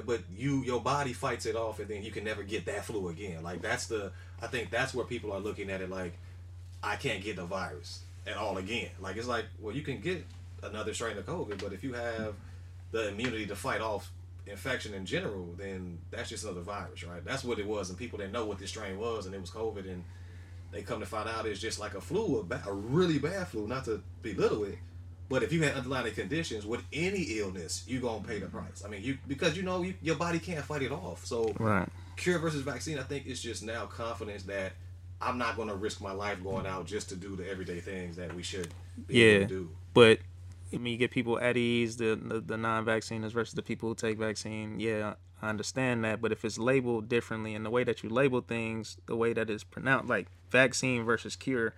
but 0.05 0.21
you 0.37 0.63
your 0.65 0.81
body 0.81 1.13
fights 1.13 1.47
it 1.47 1.57
off, 1.57 1.79
and 1.79 1.89
then 1.89 2.03
you 2.03 2.11
can 2.11 2.25
never 2.25 2.43
get 2.43 2.67
that 2.67 2.85
flu 2.85 3.09
again. 3.09 3.43
Like 3.43 3.63
that's 3.63 3.87
the 3.87 4.13
I 4.43 4.49
think 4.49 4.71
that's 4.71 4.93
where 4.93 5.07
people 5.07 5.33
are 5.33 5.41
looking 5.41 5.71
at 5.71 5.81
it 5.81 5.91
like 5.91 6.15
I 6.83 6.97
can't 6.97 7.23
get 7.23 7.37
the 7.37 7.45
virus 7.45 8.03
at 8.27 8.37
all 8.37 8.59
again. 8.59 8.91
Like 9.01 9.17
it's 9.17 9.29
like 9.29 9.45
well 9.61 9.75
you 9.75 9.83
can 9.83 10.01
get 10.01 10.25
another 10.63 10.93
strain 10.95 11.17
of 11.17 11.27
COVID, 11.27 11.63
but 11.63 11.73
if 11.73 11.85
you 11.85 11.93
have 11.93 12.35
the 12.91 13.09
immunity 13.09 13.47
to 13.47 13.57
fight 13.57 13.81
off 13.81 14.11
infection 14.47 14.95
in 14.95 15.07
general, 15.07 15.55
then 15.59 15.99
that's 16.11 16.29
just 16.29 16.45
another 16.45 16.61
virus, 16.61 17.05
right? 17.05 17.25
That's 17.25 17.45
what 17.45 17.59
it 17.59 17.67
was, 17.67 17.89
and 17.89 17.99
people 17.99 18.19
didn't 18.19 18.33
know 18.33 18.47
what 18.47 18.59
this 18.59 18.71
strain 18.71 18.99
was, 18.99 19.27
and 19.27 19.35
it 19.35 19.41
was 19.41 19.51
COVID, 19.51 19.89
and 19.91 20.05
they 20.77 20.83
come 20.83 21.01
to 21.01 21.07
find 21.07 21.27
out 21.29 21.47
it's 21.47 21.59
just 21.59 21.81
like 21.81 21.95
a 21.95 22.01
flu, 22.01 22.41
a, 22.41 22.43
ba- 22.43 22.63
a 22.67 22.73
really 22.73 23.19
bad 23.19 23.49
flu. 23.49 23.67
Not 23.67 23.87
to 23.87 24.03
belittle 24.21 24.65
it, 24.65 24.79
but 25.31 25.43
if 25.43 25.53
you 25.53 25.63
had 25.63 25.75
underlying 25.75 26.13
conditions 26.13 26.67
with 26.67 26.83
any 26.93 27.23
illness, 27.23 27.85
you're 27.89 28.03
gonna 28.03 28.23
pay 28.23 28.39
the 28.39 28.47
price. 28.47 28.83
I 28.85 28.89
mean, 28.89 29.03
you 29.03 29.17
because 29.27 29.57
you 29.57 29.63
know 29.63 29.83
you, 29.83 29.95
your 30.03 30.17
body 30.17 30.39
can't 30.39 30.65
fight 30.65 30.83
it 30.83 30.93
off. 30.93 31.25
So 31.25 31.55
right. 31.59 31.89
cure 32.17 32.39
versus 32.39 32.61
vaccine, 32.61 32.99
I 32.99 33.03
think 33.05 33.27
it's 33.27 33.41
just 33.41 33.63
now 33.63 33.87
confidence 33.87 34.43
that 34.45 34.73
I'm 35.21 35.39
not 35.39 35.57
gonna 35.57 35.75
risk 35.75 36.03
my 36.03 36.13
life 36.13 36.45
going 36.45 36.67
out 36.67 36.85
just 36.87 37.09
to 37.09 37.17
do 37.17 37.37
the 37.37 37.49
everyday 37.51 37.81
things 37.81 38.17
that 38.17 38.35
we 38.35 38.43
should 38.43 38.69
be 39.07 39.23
able 39.23 39.33
Yeah. 39.41 39.47
to 39.49 39.55
do. 39.55 39.71
But 39.95 40.19
I 40.73 40.79
mean, 40.79 40.93
you 40.93 40.99
get 40.99 41.11
people 41.11 41.39
at 41.39 41.57
ease, 41.57 41.97
the 41.97 42.19
the, 42.21 42.41
the 42.41 42.57
non-vacciners 42.57 43.33
versus 43.33 43.55
the 43.55 43.63
people 43.63 43.89
who 43.89 43.95
take 43.95 44.19
vaccine. 44.19 44.81
Yeah, 44.81 45.15
I 45.41 45.49
understand 45.49 46.05
that. 46.05 46.21
But 46.21 46.33
if 46.33 46.45
it's 46.45 46.59
labeled 46.59 47.09
differently, 47.09 47.55
and 47.55 47.65
the 47.65 47.71
way 47.71 47.85
that 47.85 48.03
you 48.03 48.09
label 48.09 48.41
things, 48.41 48.97
the 49.07 49.17
way 49.17 49.33
that 49.33 49.51
it's 49.51 49.65
pronounced, 49.65 50.09
like 50.09 50.29
vaccine 50.51 51.05
versus 51.05 51.37
cure, 51.37 51.75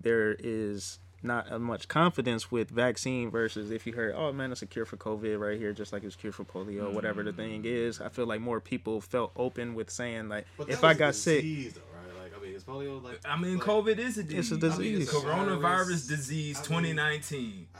there 0.00 0.36
is 0.38 0.98
not 1.24 1.50
as 1.50 1.60
much 1.60 1.88
confidence 1.88 2.50
with 2.50 2.70
vaccine 2.70 3.30
versus 3.30 3.70
if 3.70 3.86
you 3.86 3.94
heard, 3.94 4.14
oh 4.16 4.32
man, 4.32 4.52
it's 4.52 4.62
a 4.62 4.66
cure 4.66 4.84
for 4.84 4.96
COVID 4.96 5.38
right 5.40 5.58
here, 5.58 5.72
just 5.72 5.92
like 5.92 6.04
it's 6.04 6.14
a 6.14 6.18
cure 6.18 6.32
for 6.32 6.44
polio, 6.44 6.92
whatever 6.92 7.22
the 7.22 7.32
mm. 7.32 7.36
thing 7.36 7.62
is. 7.64 8.00
I 8.00 8.10
feel 8.10 8.26
like 8.26 8.40
more 8.40 8.60
people 8.60 9.00
felt 9.00 9.32
open 9.36 9.74
with 9.74 9.90
saying 9.90 10.28
like, 10.28 10.46
But 10.58 10.68
if 10.68 10.84
I 10.84 10.88
was 10.88 10.96
a 10.96 10.98
got 10.98 11.14
sick, 11.14 11.42
though, 11.42 11.80
right? 11.94 12.22
Like 12.22 12.32
I 12.38 12.44
mean, 12.44 12.54
is 12.54 12.64
polio 12.64 13.02
like? 13.02 13.20
I 13.24 13.38
mean, 13.40 13.54
like, 13.54 13.66
COVID 13.66 13.98
is 13.98 14.18
a 14.18 14.22
disease. 14.22 14.52
It's 14.52 14.62
a 14.62 14.68
disease. 14.68 15.10
Coronavirus 15.10 15.60
Virus. 15.60 16.06
disease 16.06 16.56
I 16.58 16.60
mean- 16.60 16.94
2019. 16.94 17.66
I 17.74 17.78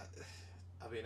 mean, 0.94 1.04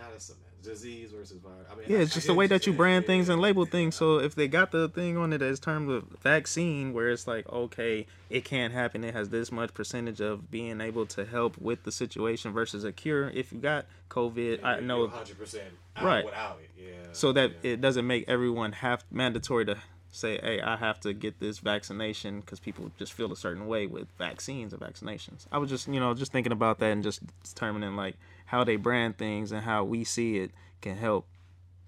disease 0.63 1.13
versus 1.13 1.39
virus? 1.41 1.67
I 1.71 1.75
mean, 1.77 1.85
Yeah, 1.89 1.99
I- 1.99 2.01
it's 2.03 2.13
I 2.13 2.15
just 2.17 2.27
the 2.27 2.35
way 2.35 2.47
that 2.49 2.67
you 2.67 2.73
brand 2.73 3.05
yeah, 3.05 3.07
things 3.07 3.29
and 3.29 3.41
label 3.41 3.65
yeah. 3.65 3.71
things. 3.71 3.95
So 3.97 4.19
if 4.19 4.35
they 4.35 4.49
got 4.49 4.71
the 4.71 4.89
thing 4.89 5.17
on 5.17 5.33
it 5.33 5.41
as 5.43 5.59
terms 5.61 5.91
of 5.91 6.05
vaccine, 6.23 6.93
where 6.93 7.11
it's 7.11 7.27
like, 7.27 7.49
okay, 7.49 8.07
it 8.29 8.45
can't 8.45 8.73
happen. 8.73 9.05
It 9.05 9.15
has 9.15 9.29
this 9.31 9.51
much 9.53 9.73
percentage 9.75 10.21
of 10.21 10.51
being 10.51 10.81
able 10.81 11.07
to 11.07 11.25
help 11.25 11.57
with 11.59 11.85
the 11.85 11.93
situation 11.93 12.53
versus 12.53 12.85
a 12.85 12.93
cure. 12.93 13.31
If 13.31 13.53
you 13.53 13.59
got 13.59 13.87
COVID, 14.11 14.63
I 14.65 14.75
You're- 14.75 14.87
know 14.87 14.99
you're 15.01 15.09
100% 15.09 15.63
Right. 16.03 16.25
without 16.25 16.59
it. 16.61 16.71
Yeah. 16.77 17.13
so 17.13 17.33
that 17.33 17.51
yeah. 17.63 17.73
it 17.73 17.81
doesn't 17.81 18.07
make 18.07 18.29
everyone 18.29 18.73
have 18.73 19.05
mandatory 19.11 19.65
to 19.67 19.77
say, 20.11 20.39
hey, 20.43 20.61
I 20.61 20.77
have 20.77 21.01
to 21.01 21.13
get 21.13 21.39
this 21.39 21.59
vaccination 21.59 22.41
because 22.41 22.61
people 22.61 22.91
just 22.99 23.13
feel 23.13 23.31
a 23.33 23.37
certain 23.37 23.67
way 23.67 23.87
with 23.87 24.09
vaccines 24.19 24.73
and 24.73 24.81
vaccinations. 24.83 25.47
I 25.53 25.59
was 25.59 25.69
just, 25.71 25.87
you 25.89 26.01
know, 26.01 26.15
just 26.15 26.33
thinking 26.33 26.53
about 26.53 26.79
that 26.81 26.91
and 26.93 27.03
just 27.03 27.21
determining 27.43 27.95
like 27.97 28.17
how 28.49 28.65
they 28.65 28.77
brand 28.77 29.19
things 29.19 29.53
and 29.53 29.63
how 29.63 29.85
we 29.85 30.05
see 30.05 30.39
it 30.39 30.51
can 30.81 30.97
help 30.97 31.27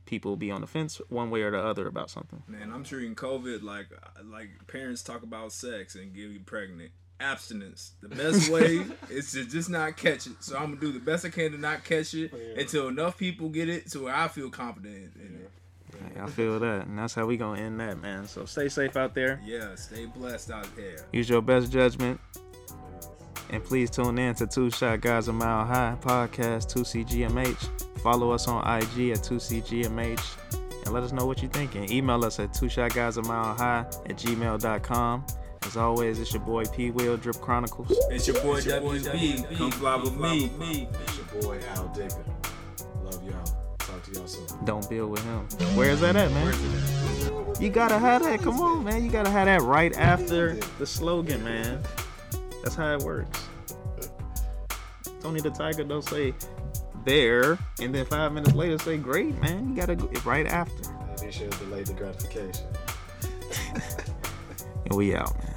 people 0.04 0.36
be 0.36 0.50
on 0.50 0.60
the 0.60 0.66
fence 0.66 1.00
one 1.08 1.30
way 1.30 1.40
or 1.40 1.50
the 1.50 1.58
other 1.58 1.86
about 1.86 2.10
something. 2.10 2.42
Man, 2.46 2.70
I'm 2.70 2.84
treating 2.84 3.14
COVID 3.14 3.62
like 3.62 3.86
like 4.24 4.50
parents 4.66 5.02
talk 5.02 5.22
about 5.22 5.52
sex 5.52 5.94
and 5.94 6.14
get 6.14 6.28
you 6.28 6.40
pregnant. 6.40 6.90
Abstinence. 7.18 7.92
The 8.02 8.08
best 8.08 8.50
way 8.52 8.84
is 9.08 9.32
to 9.32 9.44
just 9.44 9.70
not 9.70 9.96
catch 9.96 10.26
it. 10.26 10.32
So 10.40 10.56
I'm 10.56 10.74
gonna 10.74 10.80
do 10.80 10.92
the 10.92 11.00
best 11.00 11.24
I 11.24 11.30
can 11.30 11.52
to 11.52 11.58
not 11.58 11.82
catch 11.84 12.12
it 12.12 12.32
until 12.56 12.88
enough 12.88 13.16
people 13.16 13.48
get 13.48 13.70
it 13.70 13.90
to 13.92 14.04
where 14.04 14.14
I 14.14 14.28
feel 14.28 14.50
confident 14.50 15.14
in 15.16 15.40
it. 15.40 15.50
Hey, 16.14 16.20
I 16.20 16.26
feel 16.28 16.58
that, 16.60 16.86
and 16.86 16.98
that's 16.98 17.14
how 17.14 17.24
we 17.24 17.38
gonna 17.38 17.60
end 17.60 17.80
that, 17.80 18.02
man. 18.02 18.26
So 18.26 18.44
stay 18.44 18.68
safe 18.68 18.96
out 18.96 19.14
there. 19.14 19.40
Yeah, 19.44 19.74
stay 19.76 20.04
blessed 20.04 20.50
out 20.50 20.68
there. 20.76 21.06
Use 21.12 21.28
your 21.28 21.42
best 21.42 21.72
judgment, 21.72 22.20
and 23.50 23.62
please 23.64 23.90
tune 23.90 24.18
in 24.18 24.34
to 24.36 24.46
Two 24.46 24.70
Shot 24.70 25.00
Guys 25.00 25.28
a 25.28 25.32
Mile 25.32 25.66
High 25.66 25.96
podcast, 26.00 26.72
2CGMH. 26.72 27.98
Follow 28.00 28.30
us 28.30 28.48
on 28.48 28.60
IG 28.66 29.10
at 29.10 29.18
2CGMH, 29.18 30.36
and 30.84 30.94
let 30.94 31.02
us 31.02 31.12
know 31.12 31.26
what 31.26 31.42
you're 31.42 31.50
thinking. 31.50 31.90
Email 31.92 32.24
us 32.24 32.38
at 32.38 32.54
Two 32.54 32.68
Shot 32.68 32.94
Guys 32.94 33.16
a 33.16 33.22
Mile 33.22 33.54
High 33.54 33.80
at 33.80 34.16
gmail.com. 34.16 35.26
As 35.66 35.76
always, 35.76 36.18
it's 36.18 36.32
your 36.32 36.42
boy 36.42 36.64
P. 36.64 36.90
Will 36.90 37.16
Drip 37.16 37.36
Chronicles. 37.36 37.92
It's 38.10 38.26
your 38.26 38.40
boy 38.40 38.60
WB. 38.60 39.56
Come 39.56 39.70
fly 39.72 39.96
with 39.96 40.16
me. 40.16 40.88
It's 41.02 41.16
your 41.18 41.42
boy 41.42 41.60
Al 41.74 41.88
Dicker. 41.88 42.24
Love 43.04 43.22
y'all. 43.24 43.44
Talk 43.78 44.02
to 44.04 44.12
y'all 44.12 44.26
soon. 44.26 44.64
Don't 44.64 44.88
build 44.88 45.10
with 45.10 45.24
him. 45.24 45.46
Where 45.76 45.90
is 45.90 46.00
that 46.00 46.16
at, 46.16 46.30
man? 46.32 46.54
You 47.60 47.68
gotta 47.68 47.98
have 47.98 48.22
that. 48.22 48.40
Come 48.40 48.58
on, 48.60 48.84
man. 48.84 49.04
You 49.04 49.10
gotta 49.10 49.30
have 49.30 49.46
that 49.46 49.60
right 49.60 49.94
after 49.96 50.54
the 50.78 50.86
slogan, 50.86 51.44
man. 51.44 51.82
That's 52.62 52.74
how 52.74 52.94
it 52.94 53.02
works. 53.02 53.46
Tony 55.20 55.40
the 55.40 55.50
Tiger 55.50 55.84
don't 55.84 56.02
say 56.02 56.34
there, 57.04 57.58
and 57.80 57.94
then 57.94 58.04
five 58.06 58.32
minutes 58.32 58.54
later 58.54 58.78
say 58.78 58.96
great, 58.96 59.38
man. 59.40 59.70
You 59.70 59.76
gotta 59.76 59.96
go 59.96 60.08
right 60.24 60.46
after. 60.46 60.90
Be 61.24 61.30
sure 61.30 61.48
to 61.48 61.58
delay 61.58 61.82
the 61.82 61.92
gratification. 61.92 62.66
And 64.90 64.98
we 64.98 65.14
out, 65.14 65.38
man. 65.38 65.49